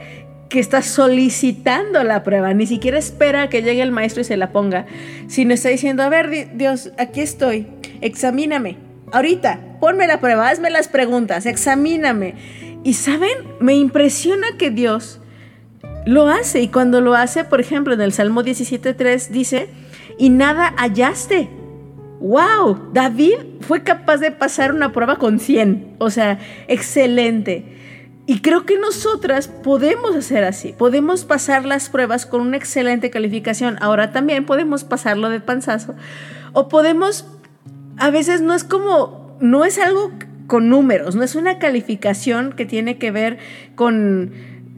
que 0.49 0.61
está 0.61 0.83
solicitando 0.83 2.05
la 2.05 2.23
prueba, 2.23 2.55
ni 2.55 2.67
siquiera 2.67 2.99
espera 2.99 3.49
que 3.49 3.63
llegue 3.63 3.83
el 3.83 3.91
maestro 3.91 4.21
y 4.21 4.25
se 4.25 4.37
la 4.37 4.53
ponga, 4.53 4.87
sino 5.27 5.53
está 5.53 5.71
diciendo, 5.71 6.05
a 6.05 6.09
ver, 6.09 6.57
Dios, 6.57 6.93
aquí 6.99 7.21
estoy, 7.21 7.67
examíname, 8.01 8.77
ahorita, 9.13 9.61
ponme 9.81 10.07
la 10.07 10.21
prueba, 10.21 10.49
hazme 10.49 10.71
las 10.71 10.89
preguntas, 10.89 11.47
examíname. 11.47 12.35
Y 12.85 12.95
saben, 12.95 13.37
me 13.59 13.75
impresiona 13.75 14.47
que 14.59 14.71
Dios 14.71 15.21
lo 16.07 16.29
hace. 16.29 16.61
Y 16.61 16.69
cuando 16.69 17.01
lo 17.01 17.15
hace, 17.15 17.45
por 17.45 17.61
ejemplo, 17.61 17.95
en 17.95 18.01
el 18.01 18.13
Salmo 18.13 18.43
17.3 18.43 19.29
dice, 19.29 19.69
y 20.19 20.31
nada 20.31 20.73
hallaste. 20.77 21.49
¡Wow! 22.27 22.91
David 22.93 23.37
fue 23.61 23.83
capaz 23.83 24.17
de 24.17 24.33
pasar 24.33 24.73
una 24.73 24.93
prueba 24.93 25.17
con 25.17 25.39
100. 25.39 25.97
O 25.99 26.11
sea, 26.11 26.39
excelente. 26.67 27.65
Y 28.27 28.41
creo 28.41 28.67
que 28.67 28.77
nosotras 28.79 29.47
podemos 29.47 30.17
hacer 30.17 30.43
así, 30.43 30.75
podemos 30.77 31.25
pasar 31.25 31.65
las 31.65 31.89
pruebas 31.89 32.27
con 32.27 32.41
una 32.41 32.57
excelente 32.57 33.11
calificación. 33.11 33.77
Ahora 33.81 34.11
también 34.11 34.45
podemos 34.45 34.83
pasarlo 34.83 35.31
de 35.31 35.39
panzazo 35.39 35.95
o 36.53 36.69
podemos 36.69 37.27
a 37.99 38.11
veces 38.11 38.43
no 38.43 38.55
es 38.55 38.65
como, 38.65 39.37
no 39.41 39.65
es 39.65 39.79
algo 39.79 40.11
con 40.49 40.69
números, 40.69 41.15
no 41.15 41.23
es 41.23 41.37
una 41.37 41.59
calificación 41.61 42.53
que 42.53 42.67
tiene 42.67 42.99
que 42.99 43.13
ver 43.13 43.39
con, 43.77 44.33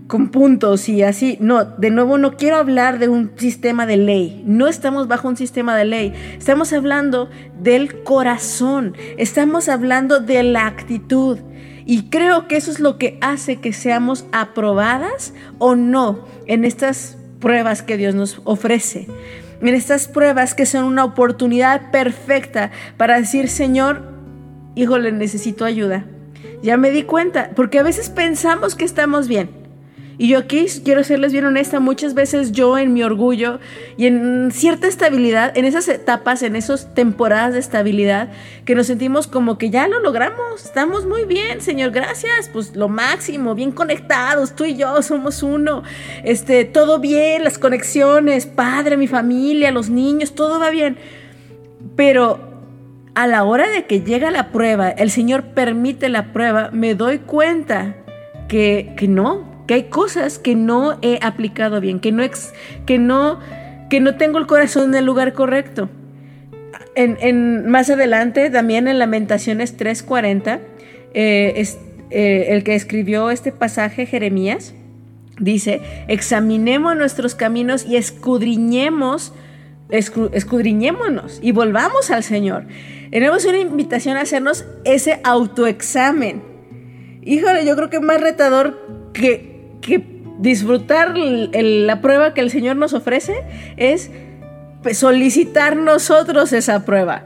con 0.08 0.30
puntos 0.30 0.88
y 0.88 1.04
así. 1.04 1.38
No, 1.40 1.64
de 1.64 1.90
nuevo 1.90 2.18
no 2.18 2.36
quiero 2.36 2.56
hablar 2.56 2.98
de 2.98 3.08
un 3.08 3.30
sistema 3.36 3.86
de 3.86 3.98
ley, 3.98 4.42
no 4.44 4.66
estamos 4.66 5.06
bajo 5.06 5.28
un 5.28 5.36
sistema 5.36 5.76
de 5.76 5.84
ley, 5.84 6.12
estamos 6.36 6.72
hablando 6.72 7.30
del 7.60 8.02
corazón, 8.02 8.96
estamos 9.16 9.68
hablando 9.68 10.18
de 10.18 10.42
la 10.42 10.66
actitud. 10.66 11.38
Y 11.86 12.10
creo 12.10 12.48
que 12.48 12.56
eso 12.56 12.70
es 12.70 12.80
lo 12.80 12.98
que 12.98 13.16
hace 13.20 13.56
que 13.56 13.72
seamos 13.72 14.26
aprobadas 14.32 15.32
o 15.58 15.76
no 15.76 16.26
en 16.46 16.64
estas 16.64 17.16
pruebas 17.38 17.82
que 17.82 17.96
Dios 17.96 18.14
nos 18.14 18.42
ofrece 18.44 19.06
en 19.60 19.74
estas 19.74 20.06
pruebas 20.08 20.54
que 20.54 20.66
son 20.66 20.84
una 20.84 21.04
oportunidad 21.04 21.90
perfecta 21.90 22.70
para 22.96 23.18
decir, 23.18 23.48
Señor, 23.48 24.02
híjole, 24.74 25.12
necesito 25.12 25.64
ayuda. 25.64 26.04
Ya 26.62 26.76
me 26.76 26.90
di 26.90 27.02
cuenta, 27.02 27.50
porque 27.54 27.78
a 27.78 27.82
veces 27.82 28.10
pensamos 28.10 28.74
que 28.74 28.84
estamos 28.84 29.28
bien. 29.28 29.57
Y 30.20 30.26
yo 30.26 30.38
aquí 30.38 30.66
quiero 30.84 31.04
serles 31.04 31.32
bien 31.32 31.44
honesta, 31.44 31.78
muchas 31.78 32.12
veces 32.12 32.50
yo 32.50 32.76
en 32.76 32.92
mi 32.92 33.04
orgullo 33.04 33.60
y 33.96 34.06
en 34.06 34.50
cierta 34.50 34.88
estabilidad, 34.88 35.56
en 35.56 35.64
esas 35.64 35.86
etapas, 35.86 36.42
en 36.42 36.56
esas 36.56 36.92
temporadas 36.92 37.54
de 37.54 37.60
estabilidad, 37.60 38.28
que 38.64 38.74
nos 38.74 38.88
sentimos 38.88 39.28
como 39.28 39.58
que 39.58 39.70
ya 39.70 39.86
lo 39.86 40.00
logramos, 40.00 40.64
estamos 40.64 41.06
muy 41.06 41.24
bien, 41.24 41.60
Señor, 41.60 41.92
gracias, 41.92 42.50
pues 42.52 42.74
lo 42.74 42.88
máximo, 42.88 43.54
bien 43.54 43.70
conectados, 43.70 44.56
tú 44.56 44.64
y 44.64 44.74
yo 44.74 45.00
somos 45.02 45.44
uno, 45.44 45.84
este, 46.24 46.64
todo 46.64 46.98
bien, 46.98 47.44
las 47.44 47.56
conexiones, 47.56 48.44
padre, 48.46 48.96
mi 48.96 49.06
familia, 49.06 49.70
los 49.70 49.88
niños, 49.88 50.34
todo 50.34 50.58
va 50.58 50.70
bien. 50.70 50.98
Pero 51.94 52.40
a 53.14 53.28
la 53.28 53.44
hora 53.44 53.68
de 53.68 53.86
que 53.86 54.00
llega 54.00 54.32
la 54.32 54.50
prueba, 54.50 54.90
el 54.90 55.12
Señor 55.12 55.44
permite 55.54 56.08
la 56.08 56.32
prueba, 56.32 56.70
me 56.72 56.96
doy 56.96 57.18
cuenta 57.18 57.94
que, 58.48 58.94
que 58.96 59.06
no, 59.06 59.47
que 59.68 59.74
hay 59.74 59.82
cosas 59.84 60.38
que 60.38 60.56
no 60.56 60.98
he 61.02 61.18
aplicado 61.22 61.80
bien, 61.80 62.00
que 62.00 62.10
no, 62.10 62.24
que 62.86 62.98
no, 62.98 63.38
que 63.90 64.00
no 64.00 64.16
tengo 64.16 64.38
el 64.38 64.46
corazón 64.46 64.88
en 64.88 64.94
el 64.96 65.04
lugar 65.04 65.34
correcto. 65.34 65.90
En, 66.96 67.68
más 67.70 67.90
adelante, 67.90 68.50
también 68.50 68.88
en 68.88 68.98
Lamentaciones 68.98 69.76
3:40, 69.76 70.60
eh, 71.12 71.52
es, 71.56 71.78
eh, 72.10 72.46
el 72.48 72.64
que 72.64 72.74
escribió 72.74 73.30
este 73.30 73.52
pasaje, 73.52 74.06
Jeremías, 74.06 74.74
dice, 75.38 75.82
examinemos 76.08 76.96
nuestros 76.96 77.34
caminos 77.34 77.84
y 77.84 77.96
escudriñemos, 77.96 79.34
escudriñémonos 79.90 81.40
y 81.42 81.52
volvamos 81.52 82.10
al 82.10 82.24
Señor. 82.24 82.64
Tenemos 83.10 83.44
una 83.44 83.58
invitación 83.58 84.16
a 84.16 84.22
hacernos 84.22 84.64
ese 84.84 85.20
autoexamen. 85.24 86.42
Híjole, 87.22 87.66
yo 87.66 87.76
creo 87.76 87.90
que 87.90 88.00
más 88.00 88.20
retador 88.20 89.12
que 89.12 89.57
que 89.80 90.18
disfrutar 90.38 91.16
la 91.16 92.00
prueba 92.00 92.34
que 92.34 92.40
el 92.40 92.50
Señor 92.50 92.76
nos 92.76 92.94
ofrece 92.94 93.42
es 93.76 94.10
pues, 94.82 94.98
solicitar 94.98 95.76
nosotros 95.76 96.52
esa 96.52 96.84
prueba. 96.84 97.24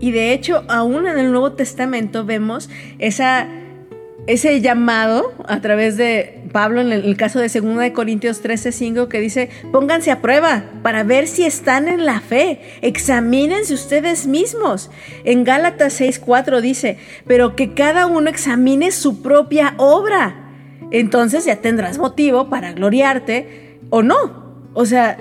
Y 0.00 0.12
de 0.12 0.32
hecho, 0.32 0.64
aún 0.68 1.06
en 1.06 1.18
el 1.18 1.30
Nuevo 1.30 1.52
Testamento 1.52 2.24
vemos 2.24 2.68
ese 2.98 4.60
llamado 4.60 5.32
a 5.46 5.60
través 5.60 5.96
de 5.96 6.38
Pablo 6.52 6.80
en 6.80 6.92
el, 6.92 7.16
caso 7.16 7.40
de 7.40 7.48
2 7.48 7.78
de 7.78 7.92
Corintios 7.92 8.40
13:5 8.42 9.08
que 9.08 9.20
dice, 9.20 9.50
"Pónganse 9.72 10.10
a 10.10 10.20
prueba 10.20 10.64
para 10.82 11.02
ver 11.02 11.26
si 11.26 11.44
están 11.44 11.88
en 11.88 12.06
la 12.06 12.20
fe. 12.20 12.60
Examínense 12.80 13.74
ustedes 13.74 14.26
mismos." 14.26 14.90
En 15.24 15.44
Gálatas 15.44 15.94
6:4 15.94 16.60
dice, 16.60 16.98
"Pero 17.26 17.56
que 17.56 17.74
cada 17.74 18.06
uno 18.06 18.30
examine 18.30 18.92
su 18.92 19.22
propia 19.22 19.74
obra." 19.78 20.47
Entonces 20.90 21.44
ya 21.44 21.56
tendrás 21.56 21.98
motivo 21.98 22.48
para 22.48 22.72
gloriarte 22.72 23.78
o 23.90 24.02
no. 24.02 24.48
O 24.74 24.86
sea, 24.86 25.18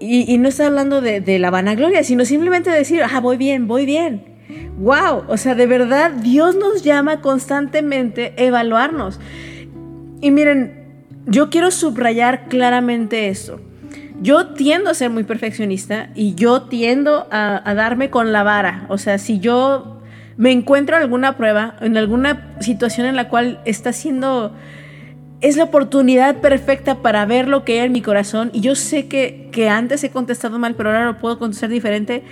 y, 0.00 0.38
no 0.38 0.48
está 0.48 0.66
hablando 0.66 1.00
de, 1.00 1.38
la 1.38 1.50
vanagloria, 1.50 2.04
sino 2.04 2.24
simplemente 2.24 2.70
decir, 2.70 3.02
ah, 3.02 3.20
voy 3.20 3.36
bien, 3.36 3.66
voy 3.66 3.86
bien. 3.86 4.24
Wow, 4.78 5.24
o 5.28 5.36
sea, 5.36 5.54
de 5.54 5.66
verdad 5.66 6.12
Dios 6.12 6.56
nos 6.56 6.82
llama 6.82 7.20
constantemente 7.20 8.32
a 8.38 8.42
evaluarnos. 8.42 9.18
Y 10.20 10.30
miren, 10.30 10.84
yo 11.26 11.50
quiero 11.50 11.70
subrayar 11.70 12.48
claramente 12.48 13.28
esto. 13.28 13.60
Yo 14.20 14.54
tiendo 14.54 14.90
a 14.90 14.94
ser 14.94 15.10
muy 15.10 15.24
perfeccionista 15.24 16.10
y 16.14 16.34
yo 16.34 16.62
tiendo 16.62 17.28
a, 17.30 17.62
a 17.68 17.74
darme 17.74 18.10
con 18.10 18.32
la 18.32 18.42
vara. 18.42 18.86
O 18.88 18.98
sea, 18.98 19.18
si 19.18 19.38
yo 19.38 20.00
me 20.36 20.52
encuentro 20.52 20.96
en 20.96 21.02
alguna 21.02 21.36
prueba, 21.36 21.76
en 21.80 21.96
alguna 21.96 22.56
situación 22.60 23.06
en 23.06 23.16
la 23.16 23.28
cual 23.28 23.60
está 23.64 23.92
siendo 23.92 24.54
es 25.40 25.56
la 25.56 25.64
oportunidad 25.64 26.36
perfecta 26.36 26.96
para 26.96 27.24
ver 27.26 27.48
lo 27.48 27.64
que 27.64 27.80
hay 27.80 27.86
en 27.86 27.92
mi 27.92 28.02
corazón. 28.02 28.50
Y 28.52 28.60
yo 28.60 28.74
sé 28.74 29.06
que, 29.06 29.48
que 29.52 29.68
antes 29.68 30.02
he 30.02 30.10
contestado 30.10 30.58
mal, 30.58 30.74
pero 30.74 30.90
ahora 30.90 31.04
lo 31.04 31.18
puedo 31.18 31.38
contestar 31.38 31.70
diferente. 31.70 32.24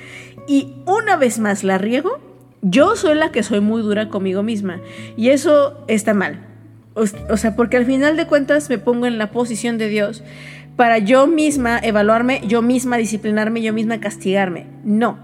Y 0.48 0.74
una 0.86 1.16
vez 1.16 1.38
más 1.38 1.62
la 1.62 1.78
riego, 1.78 2.18
yo 2.62 2.96
soy 2.96 3.14
la 3.14 3.30
que 3.30 3.42
soy 3.42 3.60
muy 3.60 3.82
dura 3.82 4.08
conmigo 4.08 4.42
misma. 4.42 4.80
Y 5.16 5.30
eso 5.30 5.84
está 5.86 6.14
mal. 6.14 6.46
O, 6.94 7.04
o 7.30 7.36
sea, 7.36 7.54
porque 7.54 7.76
al 7.76 7.86
final 7.86 8.16
de 8.16 8.26
cuentas 8.26 8.68
me 8.70 8.78
pongo 8.78 9.06
en 9.06 9.18
la 9.18 9.30
posición 9.30 9.78
de 9.78 9.88
Dios. 9.88 10.24
para 10.76 10.98
yo 10.98 11.26
misma 11.26 11.78
evaluarme, 11.78 12.42
yo 12.46 12.60
misma 12.60 12.98
disciplinarme, 12.98 13.62
yo 13.62 13.72
misma 13.72 13.98
castigarme. 13.98 14.66
No. 14.84 15.18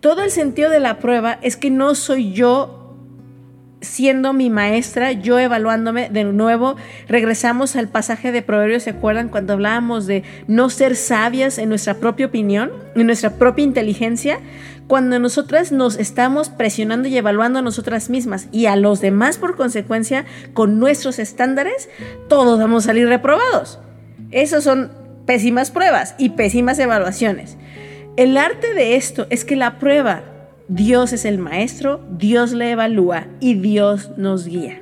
Todo 0.00 0.22
el 0.22 0.30
sentido 0.30 0.68
de 0.70 0.80
la 0.80 0.98
prueba 0.98 1.38
es 1.42 1.56
que 1.56 1.70
no 1.70 1.94
soy 1.94 2.32
yo 2.32 2.75
siendo 3.80 4.32
mi 4.32 4.50
maestra, 4.50 5.12
yo 5.12 5.38
evaluándome 5.38 6.08
de 6.08 6.24
nuevo, 6.24 6.76
regresamos 7.08 7.76
al 7.76 7.88
pasaje 7.88 8.32
de 8.32 8.42
Proverbios, 8.42 8.84
¿se 8.84 8.90
acuerdan 8.90 9.28
cuando 9.28 9.52
hablábamos 9.52 10.06
de 10.06 10.22
no 10.46 10.70
ser 10.70 10.96
sabias 10.96 11.58
en 11.58 11.68
nuestra 11.68 11.94
propia 11.94 12.26
opinión, 12.26 12.72
en 12.94 13.06
nuestra 13.06 13.30
propia 13.30 13.64
inteligencia? 13.64 14.40
Cuando 14.86 15.18
nosotras 15.18 15.72
nos 15.72 15.98
estamos 15.98 16.48
presionando 16.48 17.08
y 17.08 17.16
evaluando 17.16 17.58
a 17.58 17.62
nosotras 17.62 18.08
mismas 18.08 18.48
y 18.52 18.66
a 18.66 18.76
los 18.76 19.00
demás 19.00 19.36
por 19.36 19.56
consecuencia 19.56 20.24
con 20.54 20.78
nuestros 20.78 21.18
estándares, 21.18 21.88
todos 22.28 22.58
vamos 22.58 22.84
a 22.84 22.86
salir 22.88 23.08
reprobados. 23.08 23.80
Esas 24.30 24.64
son 24.64 24.92
pésimas 25.26 25.70
pruebas 25.70 26.14
y 26.18 26.30
pésimas 26.30 26.78
evaluaciones. 26.78 27.56
El 28.16 28.38
arte 28.38 28.74
de 28.74 28.96
esto 28.96 29.26
es 29.28 29.44
que 29.44 29.56
la 29.56 29.78
prueba 29.78 30.35
Dios 30.68 31.12
es 31.12 31.24
el 31.24 31.38
maestro, 31.38 32.00
Dios 32.10 32.52
le 32.52 32.72
evalúa 32.72 33.26
y 33.40 33.54
Dios 33.54 34.10
nos 34.16 34.46
guía. 34.46 34.80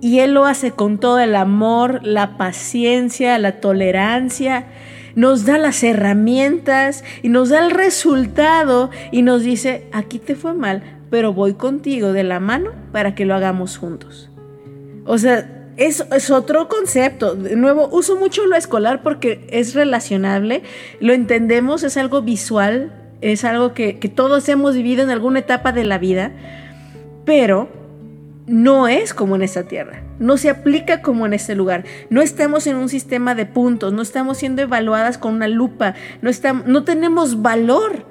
Y 0.00 0.20
Él 0.20 0.34
lo 0.34 0.44
hace 0.44 0.70
con 0.70 0.98
todo 0.98 1.18
el 1.18 1.36
amor, 1.36 2.00
la 2.02 2.36
paciencia, 2.38 3.38
la 3.38 3.60
tolerancia, 3.60 4.66
nos 5.14 5.46
da 5.46 5.58
las 5.58 5.82
herramientas 5.82 7.02
y 7.22 7.30
nos 7.30 7.48
da 7.48 7.64
el 7.64 7.70
resultado 7.70 8.90
y 9.10 9.22
nos 9.22 9.42
dice, 9.42 9.88
aquí 9.92 10.18
te 10.18 10.34
fue 10.34 10.54
mal, 10.54 10.82
pero 11.10 11.32
voy 11.32 11.54
contigo 11.54 12.12
de 12.12 12.22
la 12.22 12.40
mano 12.40 12.72
para 12.92 13.14
que 13.14 13.24
lo 13.24 13.34
hagamos 13.34 13.78
juntos. 13.78 14.30
O 15.06 15.18
sea, 15.18 15.72
es, 15.76 16.06
es, 16.12 16.30
otro 16.30 16.68
concepto. 16.68 17.34
De 17.34 17.56
nuevo, 17.56 17.88
uso 17.90 18.16
mucho 18.16 18.46
lo 18.46 18.56
escolar 18.56 19.02
porque 19.02 19.46
es 19.50 19.74
relacionable, 19.74 20.62
lo 21.00 21.12
entendemos, 21.12 21.82
es 21.82 21.96
algo 21.96 22.22
visual, 22.22 22.92
es 23.20 23.44
algo 23.44 23.74
que, 23.74 23.94
todos 24.14 24.48
hemos 24.48 24.74
vivido 24.74 25.02
en 25.02 25.10
alguna 25.10 25.40
etapa 25.40 25.72
de 25.72 25.84
la 25.84 25.98
vida, 25.98 26.32
pero 27.24 27.68
no 28.46 28.88
es 28.88 29.14
como 29.14 29.36
en 29.36 29.42
esta 29.42 29.64
tierra, 29.64 30.02
no 30.18 30.36
se 30.36 30.50
aplica 30.50 31.02
como 31.02 31.26
en 31.26 31.32
este 31.32 31.54
lugar. 31.54 31.84
No 32.10 32.22
estamos 32.22 32.66
en 32.66 32.76
un 32.76 32.88
sistema 32.88 33.34
de 33.34 33.46
puntos, 33.46 33.92
no 33.92 34.02
estamos 34.02 34.38
siendo 34.38 34.62
evaluadas 34.62 35.18
con 35.18 35.34
una 35.34 35.48
lupa, 35.48 35.94
no, 36.22 36.30
estamos, 36.30 36.66
no 36.66 36.84
tenemos 36.84 37.42
valor 37.42 38.06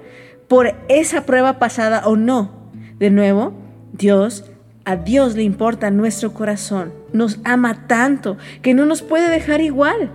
por 0.47 0.75
esa 0.89 1.25
prueba 1.25 1.59
pasada 1.59 2.05
o 2.05 2.15
no. 2.15 2.69
De 2.99 3.09
nuevo, 3.09 3.53
Dios, 3.93 4.45
a 4.83 4.97
Dios 4.97 5.35
le 5.35 5.43
importa 5.43 5.89
nuestro 5.91 6.33
corazón, 6.33 6.93
nos 7.11 7.39
ama 7.43 7.87
tanto 7.87 8.37
que 8.61 8.73
no 8.73 8.85
nos 8.85 9.01
puede 9.01 9.29
dejar 9.29 9.61
igual. 9.61 10.11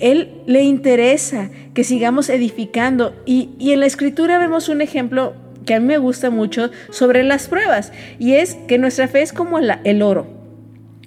Él 0.00 0.42
le 0.46 0.62
interesa 0.62 1.50
que 1.74 1.84
sigamos 1.84 2.28
edificando. 2.28 3.14
Y, 3.26 3.50
en 3.60 3.80
la 3.80 3.86
escritura 3.86 4.38
vemos 4.38 4.68
un 4.68 4.80
ejemplo 4.80 5.34
que 5.66 5.74
a 5.74 5.80
mí 5.80 5.86
me 5.86 5.98
gusta 5.98 6.30
mucho 6.30 6.70
sobre 6.90 7.24
las 7.24 7.48
pruebas. 7.48 7.92
Y 8.18 8.34
es 8.34 8.54
que 8.54 8.78
nuestra 8.78 9.08
fe 9.08 9.22
es 9.22 9.32
como 9.32 9.58
el 9.58 10.02
oro. 10.02 10.26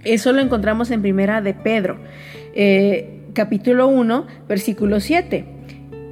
Eso 0.04 0.34
lo 0.34 0.42
encontramos 0.42 0.90
en 0.92 1.02
primera 1.02 1.42
de 1.42 1.54
Pedro, 1.54 2.00
eh, 2.56 3.22
capítulo 3.34 3.88
1, 3.88 4.26
versículo 4.48 5.00
7. 5.00 5.46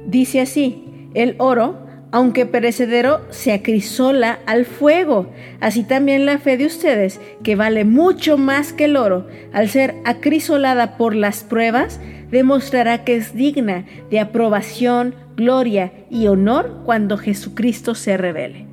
Dice 0.06 0.40
así, 0.40 1.08
el 1.14 1.34
oro 1.38 1.89
aunque 2.12 2.46
perecedero, 2.46 3.20
se 3.30 3.52
acrisola 3.52 4.40
al 4.46 4.64
fuego. 4.64 5.32
Así 5.60 5.84
también 5.84 6.26
la 6.26 6.38
fe 6.38 6.56
de 6.56 6.66
ustedes, 6.66 7.20
que 7.42 7.56
vale 7.56 7.84
mucho 7.84 8.36
más 8.36 8.72
que 8.72 8.86
el 8.86 8.96
oro, 8.96 9.28
al 9.52 9.68
ser 9.68 9.94
acrisolada 10.04 10.96
por 10.96 11.14
las 11.14 11.44
pruebas, 11.44 12.00
demostrará 12.30 13.04
que 13.04 13.16
es 13.16 13.34
digna 13.34 13.84
de 14.10 14.20
aprobación, 14.20 15.14
gloria 15.36 15.92
y 16.10 16.26
honor 16.26 16.82
cuando 16.84 17.16
Jesucristo 17.16 17.94
se 17.94 18.16
revele. 18.16 18.66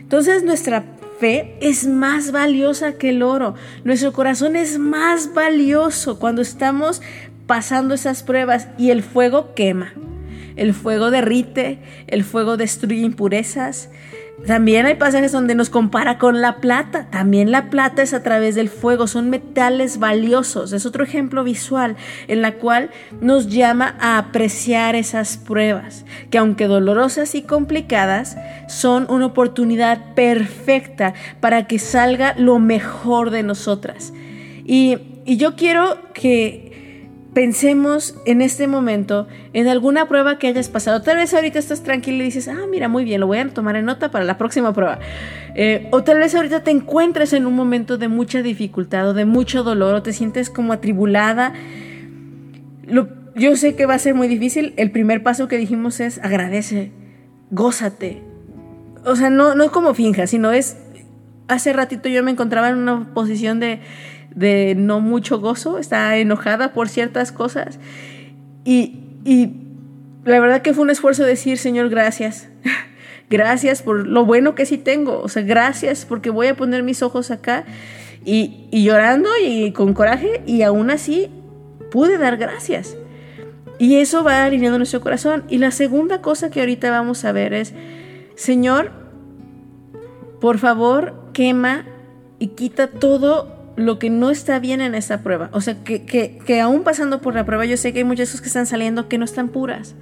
Entonces 0.00 0.42
nuestra 0.42 0.84
fe 1.20 1.56
es 1.60 1.86
más 1.86 2.32
valiosa 2.32 2.94
que 2.94 3.10
el 3.10 3.22
oro. 3.22 3.54
Nuestro 3.84 4.12
corazón 4.12 4.56
es 4.56 4.78
más 4.78 5.34
valioso 5.34 6.18
cuando 6.18 6.42
estamos 6.42 7.02
pasando 7.46 7.94
esas 7.94 8.22
pruebas 8.22 8.68
y 8.78 8.90
el 8.90 9.02
fuego 9.02 9.54
quema. 9.54 9.92
El 10.56 10.74
fuego 10.74 11.10
derrite, 11.10 11.78
el 12.06 12.24
fuego 12.24 12.56
destruye 12.56 13.02
impurezas. 13.02 13.90
También 14.46 14.86
hay 14.86 14.94
pasajes 14.94 15.32
donde 15.32 15.54
nos 15.54 15.68
compara 15.68 16.18
con 16.18 16.40
la 16.40 16.56
plata. 16.56 17.08
También 17.10 17.50
la 17.50 17.68
plata 17.68 18.02
es 18.02 18.14
a 18.14 18.22
través 18.22 18.54
del 18.54 18.70
fuego, 18.70 19.06
son 19.06 19.28
metales 19.28 19.98
valiosos. 19.98 20.72
Es 20.72 20.86
otro 20.86 21.04
ejemplo 21.04 21.44
visual 21.44 21.96
en 22.26 22.40
la 22.40 22.54
cual 22.54 22.90
nos 23.20 23.48
llama 23.48 23.96
a 24.00 24.16
apreciar 24.16 24.94
esas 24.94 25.36
pruebas, 25.36 26.06
que 26.30 26.38
aunque 26.38 26.66
dolorosas 26.66 27.34
y 27.34 27.42
complicadas, 27.42 28.38
son 28.68 29.06
una 29.10 29.26
oportunidad 29.26 30.14
perfecta 30.14 31.12
para 31.40 31.66
que 31.66 31.78
salga 31.78 32.34
lo 32.38 32.58
mejor 32.58 33.30
de 33.30 33.42
nosotras. 33.42 34.14
Y, 34.64 34.98
y 35.26 35.36
yo 35.36 35.54
quiero 35.54 35.98
que 36.14 36.69
pensemos 37.34 38.16
en 38.26 38.42
este 38.42 38.66
momento 38.66 39.28
en 39.52 39.68
alguna 39.68 40.08
prueba 40.08 40.38
que 40.38 40.48
hayas 40.48 40.68
pasado. 40.68 41.02
Tal 41.02 41.16
vez 41.16 41.32
ahorita 41.32 41.58
estás 41.58 41.82
tranquilo 41.82 42.18
y 42.18 42.24
dices, 42.26 42.48
ah, 42.48 42.66
mira, 42.68 42.88
muy 42.88 43.04
bien, 43.04 43.20
lo 43.20 43.26
voy 43.26 43.38
a 43.38 43.48
tomar 43.48 43.76
en 43.76 43.84
nota 43.84 44.10
para 44.10 44.24
la 44.24 44.36
próxima 44.36 44.72
prueba. 44.72 44.98
Eh, 45.54 45.88
o 45.92 46.02
tal 46.02 46.18
vez 46.18 46.34
ahorita 46.34 46.64
te 46.64 46.70
encuentres 46.70 47.32
en 47.32 47.46
un 47.46 47.54
momento 47.54 47.98
de 47.98 48.08
mucha 48.08 48.42
dificultad 48.42 49.08
o 49.08 49.14
de 49.14 49.24
mucho 49.24 49.62
dolor 49.62 49.94
o 49.94 50.02
te 50.02 50.12
sientes 50.12 50.50
como 50.50 50.72
atribulada. 50.72 51.52
yo 53.34 53.56
sé 53.56 53.76
que 53.76 53.86
va 53.86 53.94
a 53.94 53.98
ser 53.98 54.14
muy 54.14 54.26
difícil. 54.26 54.74
El 54.76 54.90
primer 54.90 55.22
paso 55.22 55.46
que 55.46 55.56
dijimos 55.56 56.00
es 56.00 56.18
agradece, 56.18 56.90
gózate. 57.50 58.22
O 59.04 59.16
sea, 59.16 59.30
no, 59.30 59.54
no 59.54 59.64
es 59.64 59.70
como 59.70 59.94
finja, 59.94 60.26
sino 60.26 60.52
es... 60.52 60.76
Hace 61.48 61.72
ratito 61.72 62.08
yo 62.08 62.22
me 62.22 62.30
encontraba 62.30 62.68
en 62.68 62.76
una 62.76 63.12
posición 63.12 63.58
de 63.58 63.80
de 64.34 64.74
no 64.76 65.00
mucho 65.00 65.40
gozo, 65.40 65.78
está 65.78 66.16
enojada 66.16 66.72
por 66.72 66.88
ciertas 66.88 67.32
cosas. 67.32 67.78
Y, 68.64 69.00
y 69.24 69.52
la 70.24 70.40
verdad 70.40 70.62
que 70.62 70.74
fue 70.74 70.84
un 70.84 70.90
esfuerzo 70.90 71.24
decir, 71.24 71.58
Señor, 71.58 71.88
gracias. 71.88 72.48
gracias 73.30 73.82
por 73.82 74.06
lo 74.06 74.24
bueno 74.24 74.54
que 74.54 74.66
sí 74.66 74.78
tengo. 74.78 75.20
O 75.20 75.28
sea, 75.28 75.42
gracias 75.42 76.04
porque 76.04 76.30
voy 76.30 76.48
a 76.48 76.56
poner 76.56 76.82
mis 76.82 77.02
ojos 77.02 77.30
acá 77.30 77.64
y, 78.24 78.68
y 78.70 78.84
llorando 78.84 79.28
y 79.42 79.72
con 79.72 79.94
coraje 79.94 80.42
y 80.46 80.62
aún 80.62 80.90
así 80.90 81.30
pude 81.90 82.18
dar 82.18 82.36
gracias. 82.36 82.96
Y 83.78 83.96
eso 83.96 84.22
va 84.22 84.44
alineando 84.44 84.78
nuestro 84.78 85.00
corazón. 85.00 85.44
Y 85.48 85.58
la 85.58 85.70
segunda 85.70 86.20
cosa 86.20 86.50
que 86.50 86.60
ahorita 86.60 86.90
vamos 86.90 87.24
a 87.24 87.32
ver 87.32 87.54
es, 87.54 87.72
Señor, 88.34 88.92
por 90.40 90.58
favor, 90.58 91.14
quema 91.32 91.86
y 92.38 92.48
quita 92.48 92.88
todo 92.88 93.59
lo 93.76 93.98
que 93.98 94.10
no 94.10 94.30
está 94.30 94.58
bien 94.58 94.80
en 94.80 94.94
esa 94.94 95.22
prueba. 95.22 95.50
O 95.52 95.60
sea, 95.60 95.82
que, 95.82 96.04
que, 96.04 96.60
aún 96.60 96.82
pasando 96.82 97.20
por 97.20 97.34
la 97.34 97.44
prueba, 97.44 97.64
yo 97.64 97.76
sé 97.76 97.92
que 97.92 98.00
hay 98.00 98.04
muchas 98.04 98.40
que 98.40 98.46
están 98.46 98.66
saliendo 98.66 99.08
que 99.08 99.18
no 99.18 99.24
están 99.24 99.48
puras. 99.48 99.94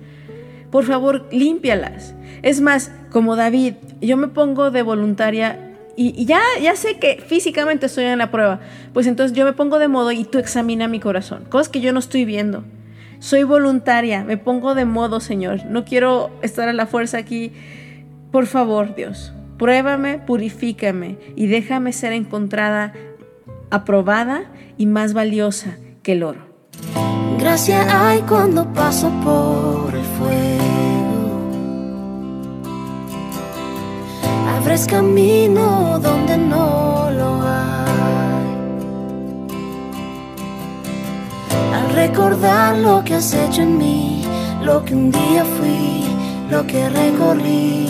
Por 0.70 0.84
favor, 0.84 1.26
límpialas. 1.32 2.14
Es 2.42 2.60
más, 2.60 2.90
como 3.10 3.36
David, 3.36 3.74
yo 4.00 4.16
me 4.16 4.28
pongo 4.28 4.70
de 4.70 4.82
voluntaria 4.82 5.68
y, 5.96 6.26
ya, 6.26 6.40
ya 6.62 6.76
sé 6.76 6.98
que 6.98 7.22
físicamente 7.26 7.86
estoy 7.86 8.04
en 8.04 8.18
la 8.18 8.30
prueba. 8.30 8.60
Pues 8.92 9.06
entonces 9.06 9.36
yo 9.36 9.44
me 9.44 9.52
pongo 9.52 9.78
de 9.78 9.88
modo 9.88 10.12
y 10.12 10.24
tú 10.24 10.38
examina 10.38 10.86
mi 10.86 11.00
corazón. 11.00 11.44
Cosas 11.48 11.68
que 11.68 11.80
yo 11.80 11.92
no 11.92 11.98
estoy 11.98 12.24
viendo. 12.24 12.64
Soy 13.18 13.42
voluntaria, 13.42 14.22
me 14.22 14.36
pongo 14.36 14.76
de 14.76 14.84
modo, 14.84 15.18
Señor. 15.18 15.64
No 15.66 15.84
quiero 15.84 16.30
estar 16.42 16.68
a 16.68 16.72
la 16.72 16.86
fuerza 16.86 17.18
aquí. 17.18 17.52
Por 18.30 18.46
favor, 18.46 18.94
Dios, 18.94 19.32
pruébame, 19.58 20.18
purifícame 20.18 21.16
y 21.34 21.48
déjame 21.48 21.92
ser 21.92 22.12
encontrada 22.12 22.92
aprobada 23.70 24.50
y 24.76 24.86
más 24.86 25.12
valiosa 25.12 25.76
que 26.02 26.12
el 26.12 26.22
oro. 26.22 26.48
Gracia 27.38 28.08
hay 28.08 28.20
cuando 28.22 28.72
paso 28.72 29.10
por 29.24 29.94
el 29.94 30.04
fuego. 30.04 30.58
Abres 34.56 34.86
camino 34.86 35.98
donde 36.00 36.36
no 36.36 37.10
lo 37.10 37.40
hay. 37.42 37.58
Al 41.74 41.94
recordar 41.94 42.76
lo 42.78 43.04
que 43.04 43.14
has 43.14 43.32
hecho 43.34 43.62
en 43.62 43.78
mí, 43.78 44.24
lo 44.62 44.84
que 44.84 44.94
un 44.94 45.10
día 45.10 45.44
fui, 45.44 46.04
lo 46.50 46.66
que 46.66 46.88
recorrí, 46.88 47.88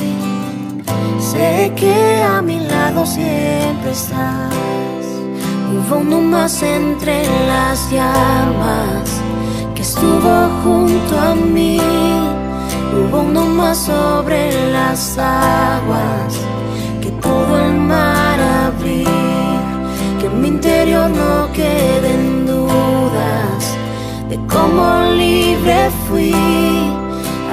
sé 1.19 1.73
que 1.75 2.23
a 2.23 2.43
mi 2.43 2.61
lado 2.61 3.07
siempre 3.07 3.93
estás. 3.93 4.98
Hubo 5.71 5.99
uno 5.99 6.21
más 6.23 6.63
entre 6.63 7.25
las 7.47 7.91
llamas 7.91 9.21
que 9.75 9.83
estuvo 9.83 10.49
junto 10.65 11.19
a 11.19 11.35
mí. 11.35 11.79
Hubo 12.95 13.21
uno 13.21 13.45
más 13.45 13.77
sobre 13.77 14.73
las 14.73 15.19
aguas 15.19 16.35
que 17.03 17.11
pudo 17.11 17.59
el 17.67 17.75
mar 17.75 18.41
abrir. 18.67 19.07
Que 20.19 20.27
en 20.27 20.41
mi 20.41 20.49
interior 20.49 21.11
no 21.11 21.53
queden 21.53 22.47
dudas 22.47 23.77
de 24.31 24.37
cómo 24.47 25.13
libre 25.13 25.91
fui. 26.09 26.33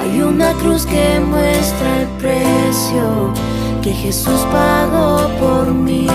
Hay 0.00 0.22
una 0.22 0.52
cruz 0.54 0.86
que 0.86 1.20
muestra 1.20 2.00
el 2.00 2.08
precio 2.16 3.32
que 3.82 3.92
Jesús 3.92 4.40
pagó 4.50 5.28
por 5.38 5.74
mí. 5.74 6.06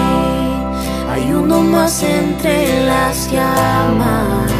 Hay 1.11 1.29
uno 1.33 1.59
más 1.61 2.01
entre 2.03 2.85
las 2.85 3.29
llamas. 3.29 4.51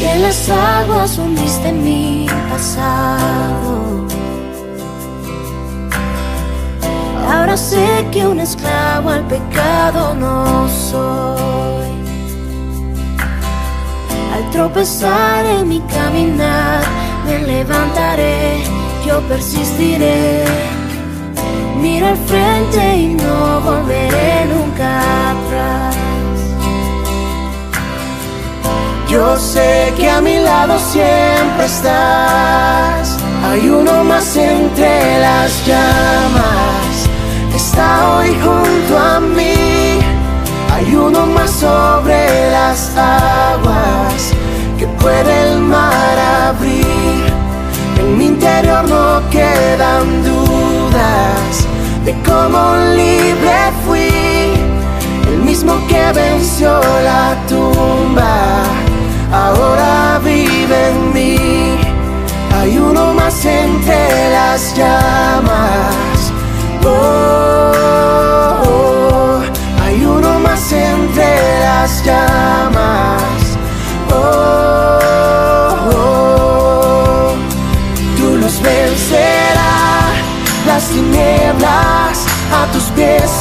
Y 0.00 0.04
en 0.04 0.22
las 0.22 0.48
aguas 0.48 1.18
hundiste 1.18 1.72
mi 1.72 2.26
pasado. 2.48 4.06
Ahora 7.28 7.56
sé 7.56 8.06
que 8.12 8.24
un 8.24 8.38
esclavo 8.38 9.10
al 9.10 9.26
pecado 9.26 10.14
no 10.14 10.68
soy. 10.68 11.90
Al 14.34 14.50
tropezar 14.50 15.44
en 15.44 15.68
mi 15.68 15.80
caminar, 15.80 16.84
me 17.26 17.38
levantaré, 17.40 18.62
yo 19.06 19.20
persistiré. 19.28 20.44
Mira 21.80 22.10
al 22.10 22.16
frente 22.16 22.96
y 22.96 23.06
no 23.14 23.60
volveré 23.60 24.46
nunca 24.46 25.30
atrás. 25.30 25.96
Yo 29.08 29.36
sé 29.36 29.92
que 29.96 30.08
a 30.08 30.20
mi 30.20 30.38
lado 30.38 30.78
siempre 30.78 31.66
estás. 31.66 33.18
Hay 33.44 33.68
uno 33.68 34.04
más 34.04 34.36
entre 34.36 35.20
las 35.20 35.66
llamas. 35.66 37.08
Está 37.54 38.16
hoy 38.16 38.34
junto 38.42 38.98
a 38.98 39.20
mí. 39.20 39.98
Hay 40.72 40.94
uno 40.94 41.26
más 41.26 41.50
sobre 41.50 42.50
las 42.50 42.96
aguas 42.96 44.32
que 44.78 44.86
puede 44.86 45.52
el 45.52 45.58
mar 45.58 46.18
abrir. 46.48 47.31
Interior 48.32 48.88
no 48.88 49.20
quedan 49.30 50.24
dudas 50.24 51.66
de 52.06 52.12
cómo 52.26 52.74
libre 52.96 53.58
fui. 53.84 54.08
El 55.30 55.38
mismo 55.44 55.74
que 55.86 56.02
venció 56.14 56.80
la 57.04 57.36
tumba 57.46 58.64
ahora 59.30 60.18
vive 60.24 60.78
en 60.92 61.12
mí. 61.12 61.36
Hay 62.56 62.78
uno 62.78 63.12
más 63.12 63.44
entre 63.44 64.30
las 64.30 64.74
llamas. 64.74 66.32
Oh, 66.86 68.71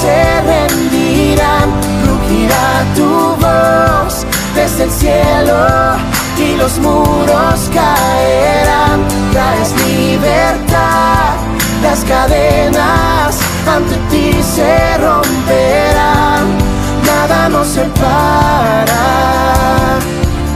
se 0.01 0.41
rendirán, 0.41 1.69
rugirá 2.07 2.67
tu 2.95 3.11
voz 3.45 4.25
desde 4.55 4.83
el 4.85 4.91
cielo 4.91 5.57
y 6.37 6.55
los 6.57 6.79
muros 6.79 7.69
caerán. 7.73 8.99
Traes 9.31 9.71
libertad, 9.85 11.35
las 11.83 12.03
cadenas 12.03 13.37
ante 13.75 13.95
ti 14.09 14.41
se 14.55 14.97
romperán. 14.97 16.43
Nada 17.05 17.49
nos 17.49 17.67
separa, 17.67 19.05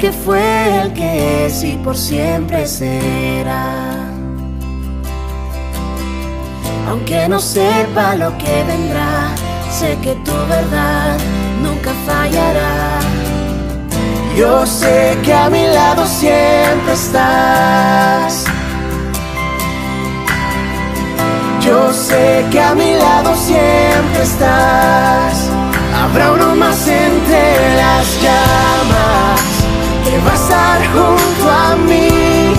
Que 0.00 0.12
fue, 0.12 0.80
el 0.80 0.94
que 0.94 1.46
es 1.46 1.62
y 1.62 1.72
por 1.76 1.94
siempre 1.94 2.66
será. 2.66 4.08
Aunque 6.88 7.28
no 7.28 7.38
sepa 7.38 8.14
lo 8.14 8.36
que 8.38 8.64
vendrá, 8.64 9.28
sé 9.70 9.98
que 10.00 10.14
tu 10.24 10.32
verdad 10.48 11.18
nunca 11.62 11.92
fallará. 12.06 12.98
Yo 14.38 14.64
sé 14.64 15.18
que 15.22 15.34
a 15.34 15.50
mi 15.50 15.66
lado 15.66 16.06
siempre 16.06 16.94
estás. 16.94 18.44
Yo 21.60 21.92
sé 21.92 22.46
que 22.50 22.60
a 22.60 22.74
mi 22.74 22.94
lado 22.94 23.36
siempre 23.36 24.22
estás. 24.22 25.50
Habrá 25.94 26.32
uno 26.32 26.56
más 26.56 26.88
entre 26.88 27.76
las 27.76 28.22
llamas 28.22 29.59
que 30.10 30.18
va 30.18 30.32
a 30.32 30.34
estar 30.34 30.78
junto 30.94 31.50
a 31.50 31.76
mí. 31.76 32.54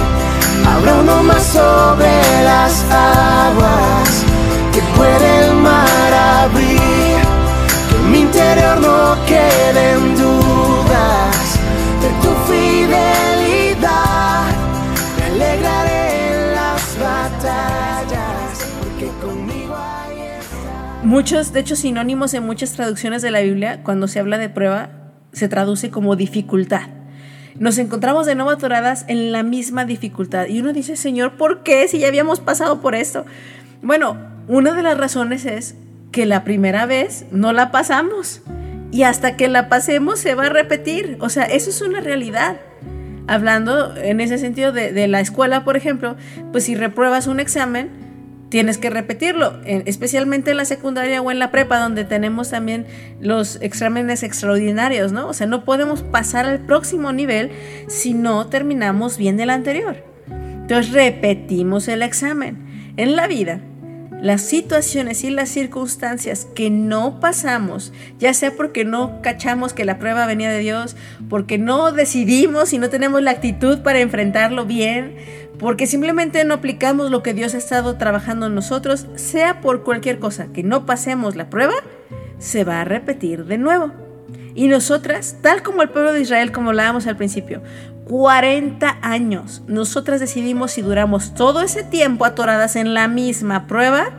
Habrá 0.66 0.96
uno 1.02 1.24
más 1.24 1.44
sobre 1.44 2.14
las 2.44 2.86
aguas 2.90 4.24
que 4.74 4.82
puede 4.96 5.46
el 5.46 5.54
mar 5.56 6.14
abrir. 6.44 7.20
Que 7.90 7.96
en 7.98 8.12
mi 8.12 8.20
interior 8.20 8.80
no 8.80 9.18
queden 9.26 10.16
dudas 10.16 11.60
de 12.04 12.10
tu 12.24 12.32
fidelidad. 12.50 14.46
Me 15.18 15.24
alegraré 15.26 16.04
en 16.32 16.56
las 16.56 16.82
batallas 17.00 18.52
porque 18.80 19.08
conmigo 19.22 19.76
ahí 19.76 20.22
estás. 20.40 21.04
Muchos, 21.04 21.52
de 21.52 21.60
hecho, 21.60 21.76
sinónimos 21.76 22.34
en 22.34 22.46
muchas 22.46 22.72
traducciones 22.72 23.22
de 23.22 23.32
la 23.32 23.42
Biblia, 23.42 23.84
cuando 23.84 24.08
se 24.08 24.22
habla 24.22 24.38
de 24.38 24.48
prueba, 24.48 24.90
se 25.34 25.50
traduce 25.50 25.90
como 25.90 26.16
dificultad. 26.16 27.01
Nos 27.60 27.78
encontramos 27.78 28.26
de 28.26 28.36
nuevo 28.36 28.52
atoradas 28.52 29.06
en 29.08 29.32
la 29.32 29.44
misma 29.44 29.86
dificultad. 29.86 30.48
Y 30.48 30.60
uno 30.60 30.74
dice, 30.74 30.96
Señor, 30.96 31.38
¿por 31.38 31.64
qué 31.64 31.88
si 31.88 32.00
ya 32.00 32.08
habíamos 32.08 32.40
pasado 32.40 32.82
por 32.82 32.96
esto? 32.96 33.26
Bueno, 33.82 34.18
una 34.48 34.74
de 34.74 34.84
las 34.84 34.98
razones 34.98 35.46
es 35.46 35.76
que 36.12 36.26
la 36.26 36.44
primera 36.44 36.86
vez 36.86 37.26
no 37.32 37.54
la 37.54 37.72
pasamos. 37.72 38.42
Y 38.92 39.04
hasta 39.04 39.38
que 39.38 39.48
la 39.48 39.70
pasemos 39.70 40.20
se 40.20 40.36
va 40.36 40.48
a 40.48 40.50
repetir. 40.50 41.18
O 41.20 41.30
sea, 41.30 41.44
eso 41.44 41.70
es 41.70 41.82
una 41.82 42.02
realidad. 42.02 42.58
Hablando 43.28 43.96
en 43.96 44.20
ese 44.20 44.38
sentido 44.38 44.72
de, 44.72 44.92
de 44.92 45.08
la 45.08 45.22
escuela, 45.22 45.64
por 45.64 45.78
ejemplo, 45.78 46.18
pues 46.52 46.66
si 46.66 46.76
repruebas 46.76 47.28
un 47.28 47.40
examen, 47.40 48.01
tienes 48.52 48.78
que 48.78 48.90
repetirlo, 48.90 49.60
en- 49.66 49.84
especialmente 49.88 50.52
en 50.52 50.58
la 50.58 50.66
secundaria 50.66 51.22
o 51.22 51.32
en 51.32 51.40
la 51.40 51.50
prepa, 51.52 51.80
donde 51.80 52.04
tenemos 52.04 52.50
también 52.52 52.86
los 53.20 53.58
exámenes 53.62 54.22
extraordinarios, 54.24 55.14
¿no? 55.14 55.28
O 55.30 55.34
sea, 55.34 55.48
no 55.48 55.64
podemos 55.66 56.04
pasar 56.04 56.46
al 56.46 56.60
próximo 56.60 57.14
nivel 57.14 57.50
si 57.88 58.14
no 58.14 58.46
terminamos 58.48 59.18
bien 59.18 59.40
el 59.40 59.50
anterior. 59.50 60.04
Entonces 60.30 60.92
repetimos 60.92 61.88
el 61.88 62.02
examen. 62.04 62.94
En 62.98 63.16
la 63.16 63.26
vida, 63.28 63.62
las 64.22 64.42
situaciones 64.42 65.24
y 65.24 65.30
las 65.32 65.50
circunstancias 65.50 66.46
que 66.54 66.70
no 66.70 67.20
pasamos, 67.22 67.92
ya 68.20 68.34
sea 68.34 68.52
porque 68.52 68.84
no 68.86 69.22
cachamos 69.22 69.74
que 69.74 69.86
la 69.86 69.98
prueba 69.98 70.28
venía 70.28 70.52
de 70.52 70.60
Dios, 70.60 70.96
porque 71.30 71.58
no 71.58 71.92
decidimos 71.92 72.74
y 72.74 72.78
no 72.78 72.90
tenemos 72.90 73.22
la 73.24 73.32
actitud 73.32 73.80
para 73.80 74.00
enfrentarlo 74.02 74.66
bien, 74.66 75.16
porque 75.62 75.86
simplemente 75.86 76.44
no 76.44 76.56
aplicamos 76.56 77.12
lo 77.12 77.22
que 77.22 77.36
Dios 77.36 77.54
ha 77.54 77.60
estado 77.60 77.96
trabajando 77.96 78.48
en 78.48 78.56
nosotros, 78.56 79.06
sea 79.14 79.62
por 79.62 79.84
cualquier 79.84 80.18
cosa 80.18 80.48
que 80.52 80.64
no 80.64 80.88
pasemos 80.88 81.36
la 81.36 81.52
prueba, 81.52 81.76
se 82.40 82.64
va 82.64 82.82
a 82.82 82.84
repetir 82.84 83.46
de 83.46 83.60
nuevo. 83.60 83.92
Y 84.56 84.68
nosotras, 84.68 85.38
tal 85.44 85.62
como 85.62 85.84
el 85.84 85.90
pueblo 85.90 86.14
de 86.14 86.22
Israel, 86.22 86.52
como 86.52 86.70
hablábamos 86.70 87.06
al 87.06 87.16
principio, 87.16 87.62
40 88.06 88.98
años, 89.04 89.62
nosotras 89.68 90.20
decidimos 90.20 90.72
si 90.72 90.82
duramos 90.82 91.36
todo 91.36 91.62
ese 91.62 91.84
tiempo 91.84 92.26
atoradas 92.26 92.76
en 92.76 92.96
la 92.96 93.08
misma 93.08 93.68
prueba 93.68 94.10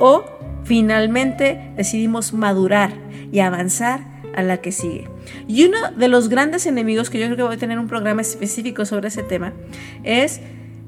o 0.00 0.26
finalmente 0.64 1.72
decidimos 1.78 2.34
madurar 2.34 2.92
y 3.32 3.40
avanzar 3.40 4.00
a 4.36 4.42
la 4.42 4.58
que 4.58 4.70
sigue. 4.70 5.08
Y 5.48 5.64
uno 5.64 5.78
de 5.96 6.08
los 6.08 6.28
grandes 6.28 6.66
enemigos, 6.66 7.08
que 7.08 7.18
yo 7.18 7.24
creo 7.24 7.36
que 7.36 7.42
voy 7.44 7.56
a 7.56 7.58
tener 7.58 7.78
un 7.78 7.88
programa 7.88 8.20
específico 8.20 8.84
sobre 8.84 9.08
ese 9.08 9.22
tema, 9.22 9.54
es 10.02 10.42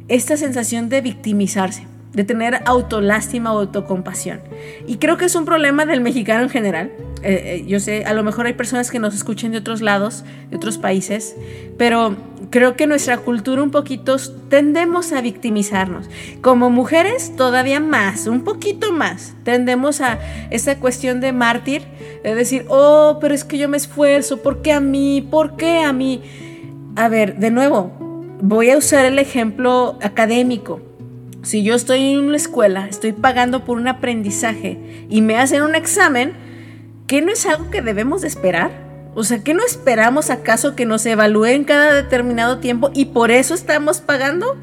esta 0.09 0.37
sensación 0.37 0.89
de 0.89 1.01
victimizarse. 1.01 1.87
de 2.13 2.25
tener 2.25 2.63
autolástima 2.65 3.53
o 3.53 3.59
autocompasión. 3.59 4.41
Y 4.87 4.97
creo 4.97 5.19
que 5.19 5.27
es 5.27 5.35
un 5.35 5.45
problema 5.45 5.85
del 5.85 6.01
mexicano 6.01 6.45
en 6.45 6.49
general. 6.49 6.91
Eh, 7.23 7.61
eh, 7.61 7.65
yo 7.69 7.79
sé, 7.79 8.07
a 8.07 8.15
lo 8.15 8.25
mejor 8.25 8.47
hay 8.47 8.55
personas 8.55 8.91
que 8.91 8.99
nos 8.99 9.15
escuchen 9.15 9.53
de 9.53 9.59
otros 9.59 9.83
lados, 9.83 10.25
de 10.51 10.57
otros 10.57 10.79
países, 10.79 11.37
pero 11.77 12.17
creo 12.49 12.75
que 12.75 12.87
nuestra 12.87 13.19
cultura 13.19 13.63
un 13.63 13.71
poquito 13.71 14.17
tendemos 14.49 15.13
a 15.13 15.21
victimizarnos. 15.21 16.09
Como 16.41 16.71
mujeres 16.71 17.37
todavía 17.37 17.81
más, 17.81 18.27
un 18.27 18.45
poquito 18.45 18.93
más, 18.93 19.35
tendemos 19.45 20.01
a 20.01 20.19
esa 20.51 20.79
cuestión 20.79 21.21
de 21.21 21.33
mártir, 21.33 21.83
de 22.25 22.35
decir, 22.35 22.65
oh, 22.69 23.19
pero 23.21 23.35
es 23.35 23.45
que 23.45 23.59
yo 23.59 23.69
me 23.69 23.77
esfuerzo, 23.77 24.43
¿por 24.43 24.63
qué 24.63 24.73
a 24.73 24.81
mí? 24.81 25.27
¿Por 25.31 25.57
qué 25.57 25.81
a 25.81 25.93
mí? 25.93 26.23
A 26.97 27.09
ver, 27.09 27.37
de 27.37 27.51
nuevo, 27.51 28.06
voy 28.49 28.71
a 28.71 28.79
usar 28.79 29.05
el 29.07 29.19
ejemplo 29.19 29.99
académico. 30.03 30.81
Si 31.43 31.65
yo 31.65 31.75
estoy 31.75 32.13
en 32.15 32.21
una 32.21 32.37
escuela, 32.37 32.87
estoy 32.89 33.13
pagando 33.13 33.65
por 33.65 33.77
un 33.77 33.89
aprendizaje 33.89 35.07
y 35.09 35.21
me 35.21 35.37
hacen 35.37 35.63
un 35.63 35.75
examen, 35.75 36.35
¿qué 37.09 37.23
no 37.23 37.33
es 37.33 37.45
algo 37.45 37.71
que 37.71 37.83
debemos 37.83 38.23
de 38.23 38.29
esperar? 38.29 38.71
O 39.17 39.25
sea, 39.25 39.43
¿qué 39.43 39.53
no 39.53 39.65
esperamos 39.65 40.31
acaso 40.31 40.77
que 40.77 40.87
nos 40.87 41.05
evalúen 41.07 41.65
cada 41.65 41.93
determinado 41.93 42.59
tiempo 42.59 42.91
y 42.95 43.07
por 43.07 43.33
eso 43.33 43.53
estamos 43.53 44.01
pagando? 44.01 44.57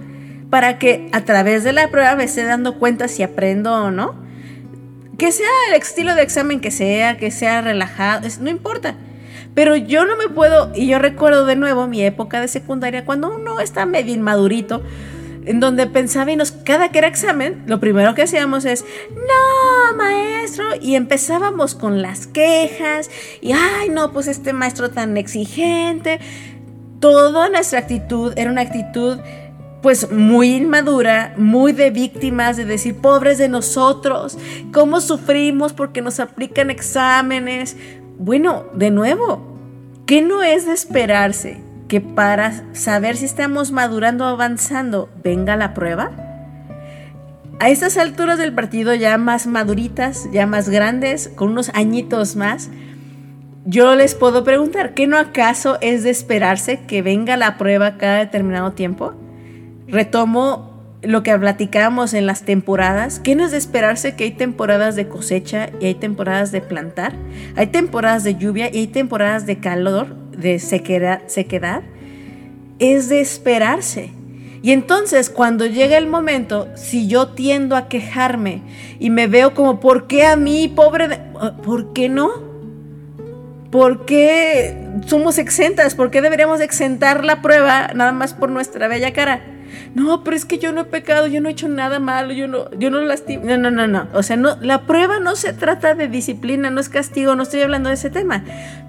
Para 0.50 0.80
que 0.80 1.10
a 1.12 1.22
través 1.26 1.65
de 1.65 1.74
la 1.74 1.89
prueba 1.89 2.15
me 2.15 2.24
esté 2.24 2.46
dando 2.46 2.80
cuenta 2.80 3.10
si 3.10 3.22
aprendo 3.22 3.74
o 3.74 3.91
no. 3.91 4.15
Que 5.17 5.34
sea 5.34 5.48
el 5.69 5.76
estilo 5.76 6.15
de 6.15 6.22
examen 6.22 6.62
que 6.62 6.72
sea, 6.72 7.17
que 7.17 7.32
sea 7.32 7.62
relajado, 7.62 8.30
no 8.39 8.50
importa. 8.50 8.96
Pero 9.54 9.76
yo 9.76 10.06
no 10.06 10.18
me 10.18 10.30
puedo, 10.30 10.72
y 10.76 10.88
yo 10.88 11.00
recuerdo 11.00 11.46
de 11.46 11.56
nuevo 11.56 11.88
mi 11.88 12.02
época 12.04 12.42
de 12.42 12.48
secundaria, 12.48 13.06
cuando 13.06 13.36
uno 13.36 13.60
está 13.60 13.86
medio 13.86 14.13
inmadurito, 14.13 14.82
en 15.46 15.60
donde 15.60 15.88
pensaba 15.88 16.32
y 16.32 16.36
nos, 16.36 16.52
cada 16.52 16.89
que 16.89 17.00
era 17.00 17.08
examen, 17.08 17.63
lo 17.68 17.80
primero 17.80 18.16
que 18.16 18.24
hacíamos 18.24 18.66
es, 18.66 18.86
no, 19.12 19.98
maestro, 19.98 20.66
y 20.82 20.96
empezábamos 20.96 21.76
con 21.76 22.02
las 22.02 22.28
quejas, 22.28 23.10
y 23.42 23.52
ay, 23.52 23.89
no, 23.89 24.12
pues 24.12 24.28
este 24.28 24.54
maestro 24.54 24.89
tan 24.89 25.18
exigente. 25.18 26.20
Toda 27.00 27.50
nuestra 27.50 27.80
actitud 27.80 28.34
era 28.38 28.50
una 28.50 28.62
actitud 28.62 29.20
pues 29.82 30.10
muy 30.10 30.56
inmadura, 30.56 31.34
muy 31.36 31.74
de 31.74 31.92
víctimas, 31.92 32.56
de 32.56 32.63
decir, 32.63 32.96
pobres 32.96 33.38
de 33.38 33.50
nosotros, 33.50 34.38
cómo 34.72 35.02
sufrimos 35.02 35.74
porque 35.74 36.02
nos 36.02 36.22
aplican 36.22 36.70
exámenes. 36.70 37.76
Bueno, 38.17 38.65
de 38.73 38.91
nuevo, 38.91 39.41
¿qué 40.06 40.21
no 40.21 40.43
es 40.43 40.65
de 40.65 40.73
esperarse? 40.73 41.62
que 41.93 42.02
para 42.02 42.63
saber 42.73 43.15
si 43.17 43.26
estamos 43.26 43.71
madurando 43.71 44.26
o 44.26 44.28
avanzando 44.28 45.10
venga 45.23 45.56
la 45.56 45.76
prueba? 45.76 46.10
A 47.60 47.69
estas 47.69 47.97
alturas 47.97 48.39
del 48.39 48.52
partido 48.52 48.95
ya 48.95 49.15
más 49.19 49.45
maduritas, 49.45 50.28
ya 50.32 50.47
más 50.47 50.69
grandes, 50.69 51.30
con 51.36 51.52
unos 51.52 51.69
añitos 51.76 52.36
más, 52.36 52.71
yo 53.65 53.93
les 53.93 54.15
puedo 54.15 54.43
preguntar, 54.43 54.95
¿qué 54.95 55.06
no 55.06 55.19
acaso 55.19 55.78
es 55.82 56.04
de 56.04 56.10
esperarse 56.10 56.82
que 56.88 57.04
venga 57.04 57.38
la 57.38 57.60
prueba 57.60 57.99
cada 57.99 58.17
determinado 58.17 58.71
tiempo? 58.71 59.13
Retomo 59.88 60.72
lo 61.04 61.22
que 61.22 61.38
platicábamos 61.38 62.13
en 62.13 62.26
las 62.26 62.44
temporadas, 62.44 63.20
¿qué 63.20 63.36
no 63.36 63.46
es 63.46 63.52
de 63.52 63.58
esperarse 63.58 64.16
que 64.16 64.24
hay 64.24 64.32
temporadas 64.32 64.96
de 64.96 65.08
cosecha 65.08 65.70
y 65.80 65.86
hay 65.86 65.96
temporadas 65.96 66.52
de 66.52 66.62
plantar? 66.62 67.13
Hay 67.56 67.68
temporadas 67.68 68.24
de 68.24 68.36
lluvia 68.36 68.70
y 68.74 68.80
hay 68.80 68.88
temporadas 68.88 69.46
de 69.46 69.60
calor, 69.60 70.16
de 70.32 70.60
sequedad, 70.60 71.22
es 72.80 73.10
de 73.10 73.22
esperarse. 73.22 74.12
Y 74.62 74.72
entonces 74.72 75.30
cuando 75.30 75.66
llega 75.66 75.98
el 75.98 76.08
momento, 76.08 76.70
si 76.76 77.08
yo 77.08 77.30
tiendo 77.30 77.76
a 77.76 77.89
quejarme 77.89 78.62
y 78.98 79.10
me 79.10 79.28
veo 79.28 79.54
como, 79.54 79.82
¿por 79.82 80.08
qué 80.08 80.26
a 80.26 80.38
mí, 80.38 80.72
pobre? 80.74 81.10
De... 81.10 81.20
¿Por 81.63 81.92
qué 81.92 82.08
no? 82.08 82.32
¿Por 83.72 84.06
qué 84.06 84.78
somos 85.06 85.38
exentas? 85.38 85.96
¿Por 85.96 86.12
qué 86.12 86.22
deberíamos 86.22 86.62
exentar 86.62 87.26
la 87.26 87.42
prueba 87.42 87.89
nada 87.94 88.13
más 88.13 88.34
por 88.34 88.50
nuestra 88.50 88.88
bella 88.88 89.12
cara? 89.12 89.53
No, 89.95 90.23
pero 90.23 90.36
es 90.36 90.45
que 90.45 90.57
yo 90.59 90.71
no 90.71 90.81
he 90.81 90.86
pecado, 90.86 91.27
yo 91.27 91.41
no 91.41 91.49
he 91.49 91.51
hecho 91.51 91.67
nada 91.67 91.99
malo, 91.99 92.33
yo 92.33 92.47
no, 92.47 92.69
yo 92.71 92.89
no 92.89 93.01
lastimo. 93.01 93.45
No, 93.45 93.57
no, 93.57 93.71
no, 93.71 93.88
no. 93.88 94.07
O 94.13 94.23
sea, 94.23 94.38
no, 94.38 94.57
la 94.62 94.86
prueba 94.86 95.19
no 95.19 95.36
se 95.36 95.53
trata 95.53 95.95
de 95.95 96.07
disciplina, 96.07 96.69
no 96.69 96.79
es 96.79 96.89
castigo, 96.89 97.36
no 97.36 97.43
estoy 97.43 97.62
hablando 97.62 97.89
de 97.89 97.95
ese 97.95 98.09
tema 98.09 98.43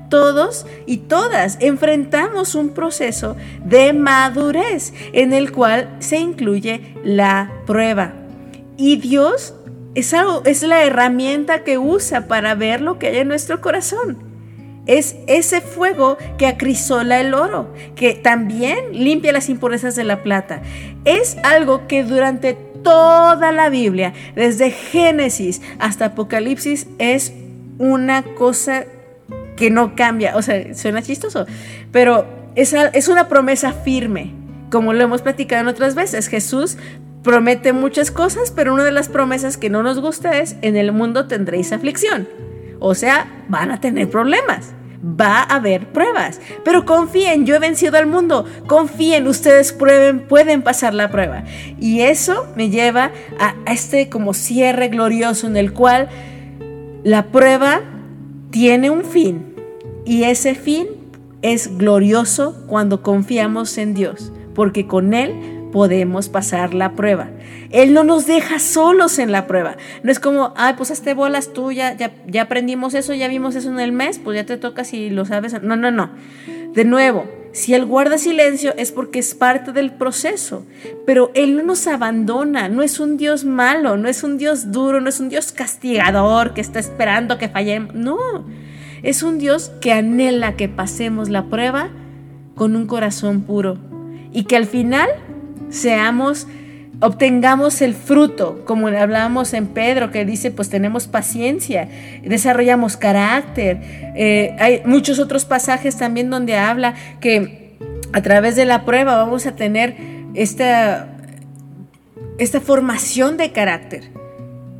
todos 0.09 0.65
y 0.87 0.99
todas 0.99 1.59
enfrentamos 1.61 2.55
un 2.55 2.71
proceso 2.71 3.37
de 3.65 3.93
madurez 3.93 4.93
en 5.13 5.33
el 5.33 5.51
cual 5.51 5.89
se 5.99 6.19
incluye 6.19 6.95
la 7.03 7.51
prueba. 7.67 8.13
Y 8.77 8.97
Dios 8.97 9.55
es, 9.95 10.15
es 10.45 10.63
la 10.63 10.85
herramienta 10.85 11.65
que 11.65 11.79
usa 11.79 12.29
para 12.29 12.55
ver 12.55 12.81
lo 12.81 12.99
que 12.99 13.09
hay 13.09 13.19
en 13.19 13.29
nuestro 13.29 13.61
corazón. 13.61 14.34
Es 14.87 15.17
ese 15.27 15.61
fuego 15.61 16.19
que 16.37 16.47
acrisola 16.47 17.21
el 17.21 17.35
oro, 17.35 17.73
que 17.97 18.15
también 18.15 18.93
limpia 18.93 19.33
las 19.33 19.49
impurezas 19.49 19.97
de 19.97 20.05
la 20.05 20.23
plata. 20.23 20.63
Es 21.05 21.37
algo 21.43 21.87
que 21.87 22.05
durante 22.05 22.55
toda 22.55 23.51
la 23.51 23.71
Biblia, 23.71 24.13
desde 24.37 24.71
Génesis 24.71 25.63
hasta 25.79 26.07
Apocalipsis, 26.07 26.87
es 26.99 27.33
una 27.79 28.23
cosa 28.23 28.85
que 29.57 29.71
no 29.71 29.97
cambia. 29.97 30.37
O 30.37 30.43
sea, 30.43 30.75
suena 30.75 31.03
chistoso, 31.03 31.47
pero 31.91 32.27
es, 32.55 32.75
es 32.75 33.09
una 33.09 33.29
promesa 33.29 33.73
firme, 33.73 34.33
como 34.71 34.93
lo 34.93 35.03
hemos 35.03 35.23
platicado 35.23 35.63
en 35.63 35.69
otras 35.69 35.95
veces. 35.95 36.29
Jesús 36.29 36.77
promete 37.23 37.73
muchas 37.73 38.11
cosas, 38.11 38.53
pero 38.55 38.75
una 38.75 38.85
de 38.85 38.93
las 38.93 39.09
promesas 39.09 39.57
que 39.57 39.71
no 39.71 39.83
nos 39.83 39.99
gusta 40.01 40.39
es, 40.39 40.57
en 40.63 40.77
el 40.77 40.93
mundo 40.93 41.27
tendréis 41.27 41.73
aflicción. 41.73 42.29
O 42.87 42.95
sea, 42.95 43.27
van 43.49 43.71
a 43.71 43.81
tener 43.81 44.11
problemas. 44.11 44.75
Va 45.03 45.39
a 45.39 45.57
haber 45.57 45.87
pruebas, 45.89 46.39
pero 46.67 46.85
confíen, 46.85 47.47
yo 47.47 47.55
he 47.55 47.59
vencido 47.59 47.97
al 47.97 48.07
mundo, 48.07 48.45
confíen, 48.67 49.27
ustedes 49.27 49.73
prueben, 49.73 50.27
pueden 50.29 50.61
pasar 50.61 50.93
la 50.93 51.11
prueba. 51.11 51.45
Y 51.81 52.01
eso 52.01 52.47
me 52.57 52.69
lleva 52.69 53.11
a, 53.39 53.55
este 53.71 54.11
como 54.11 54.35
cierre 54.35 54.89
glorioso 54.89 55.47
en 55.47 55.57
el 55.57 55.73
cual 55.73 56.11
la 57.05 57.27
prueba 57.29 57.81
tiene 58.51 58.91
un 58.91 59.05
fin 59.05 59.55
y 60.05 60.25
ese 60.25 60.55
fin 60.55 60.87
es 61.41 61.79
glorioso 61.79 62.65
cuando 62.67 63.03
confiamos 63.03 63.79
en 63.79 63.95
Dios, 63.95 64.31
porque 64.55 64.87
con 64.87 65.15
Él 65.15 65.54
podemos 65.75 66.29
pasar 66.29 66.73
la 66.73 66.93
prueba. 66.93 67.31
Él 67.73 67.95
no 67.95 68.05
nos 68.05 68.29
deja 68.29 68.61
solos 68.61 69.19
en 69.19 69.33
la 69.33 69.49
prueba. 69.49 69.77
No 70.05 70.13
es 70.13 70.21
como, 70.21 70.55
ay, 70.57 70.75
pues 70.77 70.91
este 70.93 71.15
bolas 71.15 71.53
tú, 71.53 71.73
ya, 71.73 71.97
ya, 71.97 72.43
aprendimos 72.43 72.95
eso, 72.95 73.13
ya 73.13 73.27
vimos 73.27 73.57
eso 73.57 73.71
en 73.71 73.81
el 73.81 73.91
mes, 73.91 74.21
pues 74.23 74.37
ya 74.37 74.47
te 74.47 74.57
toca 74.57 74.85
si 74.85 75.11
lo 75.11 75.25
sabes. 75.25 75.61
No, 75.65 75.75
no, 75.75 75.91
no. 75.91 76.11
De 76.75 76.85
nuevo, 76.85 77.25
si 77.51 77.75
Él 77.75 77.87
guarda 77.87 78.19
silencio 78.19 78.73
es 78.77 78.93
porque 78.93 79.19
es 79.19 79.35
parte 79.35 79.73
del 79.73 79.91
proceso, 79.91 80.65
pero 81.07 81.33
Él 81.35 81.57
no 81.57 81.65
nos 81.65 81.89
abandona, 81.89 82.69
no 82.69 82.85
es 82.85 83.01
un 83.01 83.17
Dios 83.17 83.45
malo, 83.45 83.97
no 83.97 84.09
es 84.09 84.23
un 84.23 84.39
Dios 84.39 84.71
duro, 84.71 85.01
no 85.01 85.09
es 85.09 85.19
un 85.19 85.29
Dios 85.29 85.51
castigador 85.51 86.55
que 86.55 86.61
está 86.61 86.79
esperando 86.79 87.37
que 87.37 87.49
fallemos, 87.49 87.97
no, 87.97 88.17
es 89.03 89.25
un 89.25 89.41
Dios 89.41 89.73
que 89.81 89.93
anhela 89.93 90.55
que 90.55 90.69
pasemos 90.69 91.31
la 91.31 91.47
prueba 91.47 91.89
con 92.55 92.77
un 92.77 92.87
corazón 92.87 93.41
puro 93.41 93.77
y 94.33 94.45
que 94.45 94.57
al 94.57 94.67
final 94.67 95.09
seamos 95.75 96.47
obtengamos 97.01 97.83
el 97.83 97.95
fruto, 97.95 98.65
como 98.65 98.89
hablábamos 98.89 99.53
en 99.53 99.67
Pedro, 99.67 100.11
que 100.11 100.25
dice, 100.25 100.51
pues 100.51 100.69
tenemos 100.69 101.07
paciencia, 101.07 101.89
desarrollamos 102.23 102.97
carácter. 102.97 103.81
Eh, 104.17 104.57
hay 104.59 104.83
muchos 104.85 105.19
otros 105.19 105.45
pasajes 105.45 105.97
también 105.97 106.31
donde 106.31 106.57
habla 106.57 106.95
que 107.21 107.77
a 108.13 108.23
través 108.23 108.57
de 108.57 108.65
la 108.65 108.85
prueba 108.85 109.17
vamos 109.17 109.47
a 109.47 109.57
tener 109.57 109.97
esta, 110.35 111.09
esta 112.39 112.61
formación 112.61 113.37
de 113.37 113.53
carácter, 113.53 114.11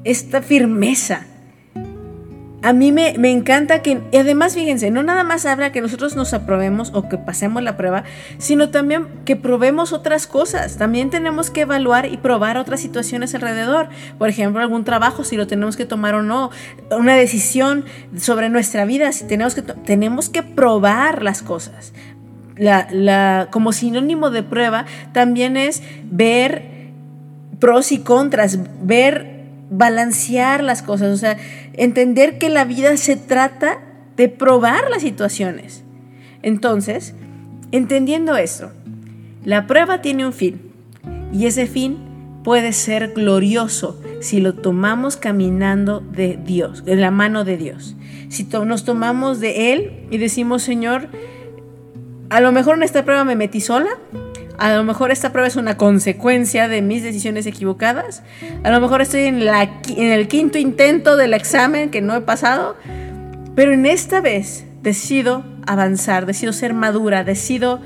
esta 0.05 0.41
firmeza 0.41 1.27
a 2.65 2.73
mí 2.73 2.93
me, 2.93 3.11
encanta 3.31 3.83
que, 3.83 4.01
y 4.11 4.17
además 4.17 4.55
fíjense, 4.55 4.91
no 4.91 5.03
nada 5.03 5.23
más 5.23 5.45
habla 5.45 5.71
que 5.71 5.83
nosotros 5.83 6.17
nos 6.17 6.33
aprobemos 6.33 6.93
o 6.95 7.11
que 7.11 7.19
pasemos 7.19 7.63
la 7.63 7.77
prueba, 7.77 8.05
sino 8.39 8.71
también 8.71 9.07
que 9.27 9.37
probemos 9.37 9.93
otras 9.93 10.27
cosas. 10.27 10.79
También 10.79 11.11
tenemos 11.11 11.51
que 11.51 11.61
evaluar 11.61 12.07
y 12.07 12.17
probar 12.17 12.57
otras 12.57 12.81
situaciones 12.81 13.35
alrededor. 13.35 13.91
Por 14.17 14.31
ejemplo, 14.31 14.63
algún 14.63 14.83
trabajo, 14.85 15.25
si 15.25 15.37
lo 15.37 15.47
tenemos 15.47 15.77
que 15.77 15.85
tomar 15.85 16.15
o 16.15 16.23
no, 16.23 16.51
una 16.91 17.15
decisión 17.17 17.85
sobre 18.17 18.49
nuestra 18.49 18.87
vida, 18.87 19.13
si 19.13 19.27
tenemos 19.27 19.55
que, 19.55 19.61
tenemos 19.61 20.31
que 20.31 20.43
probar 20.43 21.23
las 21.23 21.43
cosas. 21.43 21.93
La, 22.57 23.49
como 23.51 23.75
sinónimo 23.75 24.31
de 24.31 24.43
prueba 24.43 24.87
también 25.13 25.59
es 25.59 25.83
ver 26.05 26.93
pros 27.61 27.93
y 27.93 27.99
contras, 27.99 28.59
ver 28.81 29.35
balancear 29.71 30.63
las 30.63 30.83
cosas, 30.83 31.13
o 31.13 31.17
sea, 31.17 31.37
entender 31.77 32.39
que 32.39 32.49
la 32.51 32.65
vida 32.65 32.97
se 32.97 33.17
trata 33.17 33.81
de 34.17 34.29
probar 34.29 34.91
las 34.91 35.03
situaciones. 35.03 35.83
Entonces, 36.43 37.15
entendiendo 37.73 38.37
esto, 38.37 38.71
la 39.45 39.67
prueba 39.67 40.01
tiene 40.03 40.27
un 40.27 40.33
fin 40.33 40.61
y 41.33 41.47
ese 41.47 41.67
fin 41.67 41.99
puede 42.45 42.73
ser 42.73 43.13
glorioso 43.15 44.01
si 44.21 44.41
lo 44.41 44.55
tomamos 44.55 45.17
caminando 45.17 46.01
de 46.01 46.39
Dios, 46.45 46.85
de 46.85 46.97
la 46.97 47.11
mano 47.11 47.45
de 47.45 47.57
Dios. 47.57 47.97
Si 48.29 48.45
to- 48.45 48.65
nos 48.65 48.85
tomamos 48.85 49.41
de 49.41 49.73
Él 49.73 50.07
y 50.11 50.19
decimos, 50.19 50.63
Señor, 50.63 51.09
a 52.31 52.41
lo 52.41 52.53
mejor 52.53 52.77
en 52.77 52.83
esta 52.83 53.05
prueba 53.05 53.25
me 53.25 53.37
metí 53.37 53.61
sola, 53.61 53.91
a 54.59 54.75
lo 54.75 54.85
mejor 54.85 55.11
esta 55.11 55.33
prueba 55.33 55.49
es 55.49 55.57
una 55.57 55.77
consecuencia 55.77 56.69
de 56.69 56.83
mis 56.83 57.03
decisiones 57.03 57.47
equivocadas, 57.47 58.23
a 58.63 58.71
lo 58.71 58.81
mejor 58.81 59.03
estoy 59.03 59.23
en, 59.23 59.43
el 59.43 60.29
quinto 60.29 60.59
intento 60.59 61.17
del 61.17 61.35
examen 61.35 61.91
que 61.91 62.01
no 62.01 62.15
he 62.15 62.21
pasado, 62.21 62.77
pero 63.55 63.73
en 63.73 63.87
esta 63.87 64.21
vez 64.21 64.65
decido 64.83 65.45
avanzar, 65.67 66.27
decido 66.27 66.53
ser 66.53 66.75
madura, 66.75 67.25
decido 67.25 67.81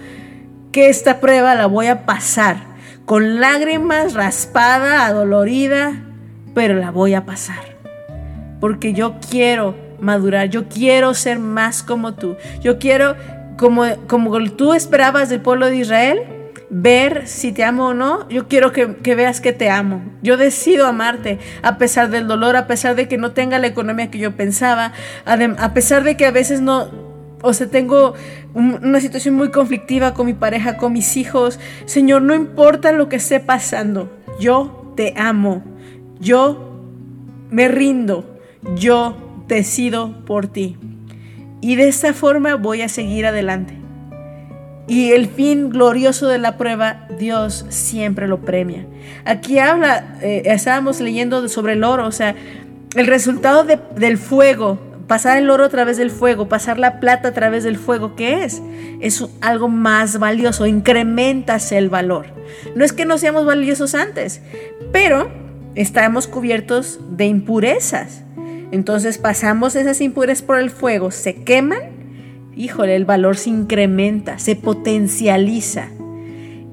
que 0.73 0.89
esta 0.89 1.21
prueba 1.21 1.55
la 1.55 1.67
voy 1.67 1.87
a 1.87 2.05
pasar 2.05 2.59
con 3.05 3.41
lágrimas, 3.41 4.15
raspada, 4.15 5.07
adolorida, 5.07 5.95
pero 6.55 6.75
la 6.75 6.91
voy 6.91 7.15
a 7.15 7.25
pasar. 7.25 7.79
Porque 8.61 8.93
yo 8.93 9.17
quiero 9.31 9.75
madurar, 10.01 10.51
yo 10.51 10.69
quiero 10.69 11.15
ser 11.15 11.39
más 11.39 11.83
como 11.83 12.15
tú. 12.15 12.37
Yo 12.61 12.79
quiero, 12.79 13.17
como, 13.57 13.85
como 14.07 14.39
tú 14.51 14.75
esperabas 14.75 15.31
del 15.31 15.41
pueblo 15.41 15.67
de 15.67 15.77
Israel, 15.77 16.38
ver 16.71 17.27
si 17.27 17.53
te 17.53 17.65
amo 17.65 17.89
o 17.89 17.95
no. 17.95 18.29
Yo 18.29 18.49
quiero 18.49 18.73
que, 18.73 18.97
que 18.97 19.15
veas 19.15 19.41
que 19.41 19.53
te 19.53 19.71
amo. 19.71 20.03
Yo 20.23 20.37
decido 20.37 20.87
amarte 20.87 21.39
a 21.63 21.79
pesar 21.79 22.11
del 22.11 22.27
dolor, 22.27 22.57
a 22.57 22.67
pesar 22.67 22.95
de 22.95 23.09
que 23.09 23.19
no 23.19 23.33
tenga 23.33 23.59
la 23.59 23.67
economía 23.69 24.11
que 24.11 24.19
yo 24.19 24.37
pensaba, 24.37 24.93
a 25.25 25.75
pesar 25.75 26.05
de 26.05 26.17
que 26.17 26.27
a 26.27 26.31
veces 26.31 26.61
no, 26.61 26.89
o 27.43 27.53
sea, 27.53 27.69
tengo 27.69 28.15
un- 28.55 28.81
una 28.83 29.01
situación 29.01 29.35
muy 29.35 29.51
conflictiva 29.51 30.13
con 30.15 30.27
mi 30.27 30.35
pareja, 30.35 30.77
con 30.77 30.93
mis 30.93 31.17
hijos. 31.17 31.59
Señor, 31.87 32.23
no 32.23 32.35
importa 32.35 32.93
lo 32.93 33.09
que 33.09 33.17
esté 33.17 33.41
pasando, 33.41 34.11
yo 34.41 34.93
te 34.97 35.15
amo. 35.17 35.63
Yo 36.21 36.83
me 37.51 37.69
rindo. 37.69 38.39
Yo 38.75 39.17
decido 39.47 40.25
por 40.27 40.49
ti. 40.49 40.77
Y 41.61 41.77
de 41.77 41.89
esta 41.89 42.13
forma 42.13 42.57
voy 42.57 42.83
a 42.83 42.89
seguir 42.89 43.25
adelante. 43.25 43.78
Y 44.89 45.13
el 45.13 45.29
fin 45.29 45.69
glorioso 45.69 46.27
de 46.29 46.39
la 46.39 46.57
prueba, 46.57 47.07
Dios 47.19 47.67
siempre 47.69 48.27
lo 48.27 48.41
premia. 48.41 48.87
Aquí 49.27 49.59
habla, 49.59 50.17
eh, 50.23 50.43
estábamos 50.47 51.01
leyendo 51.01 51.47
sobre 51.49 51.75
el 51.75 51.85
oro, 51.85 52.07
o 52.07 52.13
sea, 52.13 52.35
el 52.97 53.07
resultado 53.07 53.65
de- 53.65 53.79
del 53.97 54.17
fuego, 54.17 54.79
pasar 55.07 55.37
el 55.37 55.51
oro 55.51 55.65
a 55.65 55.69
través 55.69 55.99
del 55.99 56.11
fuego, 56.11 56.49
pasar 56.49 56.79
la 56.79 57.01
plata 57.01 57.29
a 57.29 57.33
través 57.33 57.65
del 57.65 57.77
fuego, 57.77 58.17
¿qué 58.17 58.45
es? 58.45 58.63
Es 59.01 59.23
algo 59.43 59.69
más 59.69 60.19
valioso, 60.19 60.67
incrementas 60.67 61.71
el 61.73 61.91
valor. 61.91 62.27
No 62.75 62.83
es 62.85 62.95
que 62.95 63.05
no 63.05 63.19
seamos 63.19 63.45
valiosos 63.45 63.95
antes, 63.95 64.41
pero 64.91 65.31
estamos 65.75 66.27
cubiertos 66.29 66.99
de 67.11 67.27
impurezas. 67.27 68.23
Entonces 68.73 69.19
pasamos 69.19 69.77
esas 69.77 70.01
impurezas 70.01 70.43
por 70.43 70.59
el 70.59 70.71
fuego, 70.71 71.11
se 71.11 71.43
queman 71.43 71.98
híjole, 72.59 72.97
el 72.97 73.05
valor 73.05 73.37
se 73.37 73.51
incrementa, 73.51 74.39
se 74.39 74.57
potencializa. 74.57 75.89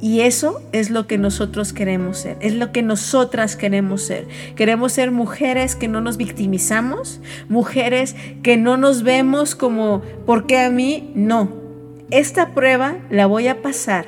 Y 0.02 0.22
eso 0.22 0.62
es 0.72 0.90
lo 0.90 1.08
que 1.08 1.18
nosotros 1.18 1.72
queremos 1.72 2.18
ser, 2.18 2.38
es 2.42 2.54
lo 2.54 2.72
que 2.72 2.84
nosotras 2.84 3.56
queremos 3.56 4.02
ser. 4.02 4.28
Queremos 4.56 4.92
ser 4.92 5.12
mujeres 5.12 5.76
que 5.76 5.88
no 5.88 6.02
nos 6.02 6.18
victimizamos, 6.18 7.22
mujeres 7.48 8.16
que 8.44 8.58
no 8.58 8.78
nos 8.78 9.04
vemos 9.04 9.56
como, 9.56 10.02
¿por 10.26 10.48
qué 10.48 10.60
a 10.60 10.70
mí? 10.70 11.12
No. 11.16 11.50
Esta 12.12 12.54
prueba 12.54 12.98
la 13.10 13.26
voy 13.26 13.48
a 13.48 13.62
pasar 13.62 14.08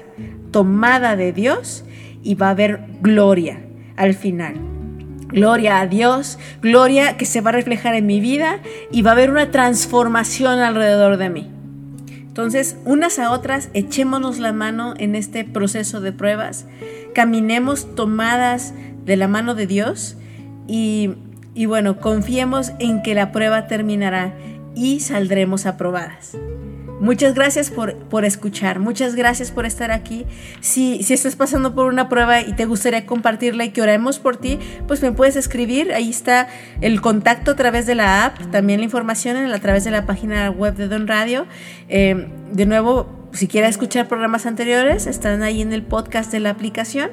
tomada 0.51 1.15
de 1.15 1.31
Dios 1.31 1.83
y 2.21 2.35
va 2.35 2.47
a 2.47 2.51
haber 2.51 2.81
gloria 3.01 3.61
al 3.95 4.13
final. 4.13 4.55
Gloria 5.29 5.79
a 5.79 5.87
Dios, 5.87 6.37
gloria 6.61 7.17
que 7.17 7.25
se 7.25 7.41
va 7.41 7.49
a 7.49 7.53
reflejar 7.53 7.95
en 7.95 8.05
mi 8.05 8.19
vida 8.19 8.59
y 8.91 9.01
va 9.01 9.11
a 9.11 9.13
haber 9.13 9.31
una 9.31 9.51
transformación 9.51 10.59
alrededor 10.59 11.17
de 11.17 11.29
mí. 11.29 11.56
Entonces, 12.37 12.77
unas 12.85 13.17
a 13.17 13.31
otras, 13.31 13.69
echémonos 13.73 14.37
la 14.37 14.53
mano 14.53 14.93
en 14.99 15.15
este 15.15 15.43
proceso 15.43 16.01
de 16.01 16.11
pruebas, 16.11 16.67
caminemos 17.15 17.95
tomadas 17.95 18.75
de 19.03 19.17
la 19.17 19.27
mano 19.27 19.55
de 19.55 19.65
Dios 19.65 20.17
y, 20.67 21.15
y 21.55 21.65
bueno, 21.65 21.97
confiemos 21.99 22.73
en 22.77 23.01
que 23.01 23.15
la 23.15 23.31
prueba 23.31 23.65
terminará 23.65 24.35
y 24.75 24.99
saldremos 24.99 25.65
aprobadas. 25.65 26.37
Muchas 26.99 27.35
gracias 27.35 27.69
por, 27.69 27.95
por 27.95 28.25
escuchar, 28.25 28.79
muchas 28.79 29.15
gracias 29.15 29.51
por 29.51 29.65
estar 29.65 29.91
aquí. 29.91 30.25
Si, 30.61 31.03
si 31.03 31.13
estás 31.13 31.35
pasando 31.35 31.75
por 31.75 31.87
una 31.87 32.09
prueba 32.09 32.41
y 32.41 32.53
te 32.53 32.65
gustaría 32.65 33.05
compartirla 33.05 33.65
y 33.65 33.69
que 33.69 33.81
oremos 33.81 34.19
por 34.19 34.37
ti, 34.37 34.59
pues 34.87 35.01
me 35.01 35.11
puedes 35.11 35.35
escribir. 35.35 35.93
Ahí 35.93 36.09
está 36.09 36.47
el 36.81 36.99
contacto 37.01 37.51
a 37.51 37.55
través 37.55 37.85
de 37.85 37.95
la 37.95 38.25
app, 38.25 38.51
también 38.51 38.79
la 38.79 38.85
información 38.85 39.37
a 39.37 39.59
través 39.59 39.83
de 39.83 39.91
la 39.91 40.05
página 40.05 40.49
web 40.49 40.75
de 40.75 40.87
Don 40.87 41.07
Radio. 41.07 41.45
Eh, 41.87 42.27
de 42.51 42.65
nuevo, 42.65 43.17
si 43.31 43.47
quieres 43.47 43.71
escuchar 43.71 44.07
programas 44.07 44.45
anteriores, 44.45 45.05
están 45.05 45.43
ahí 45.43 45.61
en 45.61 45.73
el 45.73 45.83
podcast 45.83 46.31
de 46.31 46.39
la 46.39 46.49
aplicación. 46.49 47.11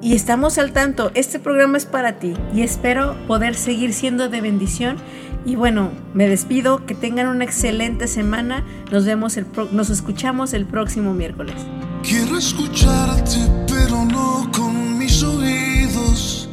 Y 0.00 0.14
estamos 0.16 0.58
al 0.58 0.72
tanto, 0.72 1.12
este 1.14 1.38
programa 1.38 1.76
es 1.76 1.86
para 1.86 2.18
ti 2.18 2.34
y 2.52 2.62
espero 2.62 3.16
poder 3.28 3.54
seguir 3.54 3.92
siendo 3.92 4.28
de 4.28 4.40
bendición. 4.40 4.96
Y 5.44 5.56
bueno, 5.56 5.90
me 6.14 6.28
despido, 6.28 6.86
que 6.86 6.94
tengan 6.94 7.26
una 7.28 7.44
excelente 7.44 8.06
semana. 8.06 8.64
Nos 8.90 9.04
vemos 9.04 9.36
el 9.36 9.44
pro- 9.46 9.68
nos 9.72 9.90
escuchamos 9.90 10.52
el 10.52 10.66
próximo 10.66 11.14
miércoles. 11.14 11.56
Quiero 12.02 12.38
escucharte, 12.38 13.38
pero 13.66 14.04
no 14.04 14.48
con 14.52 14.98
mis 14.98 15.22
oídos. 15.22 16.48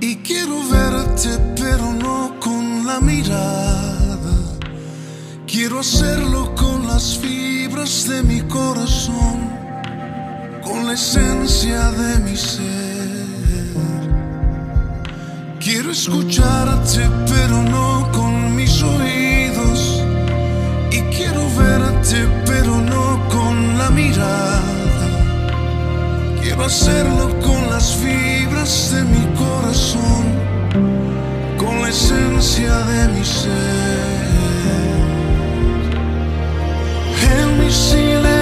Y 0.00 0.16
quiero 0.16 0.56
verte, 0.68 1.30
pero 1.56 1.92
no 1.94 2.34
con 2.40 2.86
la 2.86 3.00
mirada. 3.00 4.18
Quiero 5.46 5.80
hacerlo 5.80 6.54
con 6.54 6.86
las 6.86 7.18
fibras 7.18 8.08
de 8.08 8.22
mi 8.22 8.40
corazón, 8.42 9.50
con 10.62 10.86
la 10.86 10.94
esencia 10.94 11.90
de 11.92 12.18
mi 12.20 12.36
ser. 12.36 12.91
Quiero 15.74 15.90
escucharte, 15.90 17.08
pero 17.26 17.62
no 17.62 18.06
con 18.12 18.54
mis 18.54 18.82
oídos. 18.82 20.02
Y 20.90 21.00
quiero 21.16 21.48
verte, 21.56 22.28
pero 22.44 22.76
no 22.76 23.26
con 23.30 23.78
la 23.78 23.88
mirada. 23.88 24.60
Quiero 26.42 26.66
hacerlo 26.66 27.30
con 27.40 27.70
las 27.70 27.96
fibras 27.96 28.92
de 28.92 29.02
mi 29.04 29.24
corazón, 29.34 30.24
con 31.56 31.80
la 31.80 31.88
esencia 31.88 32.76
de 32.90 33.08
mi 33.08 33.24
ser. 33.24 34.28
En 37.40 37.64
mi 37.64 37.70
silencio 37.70 38.41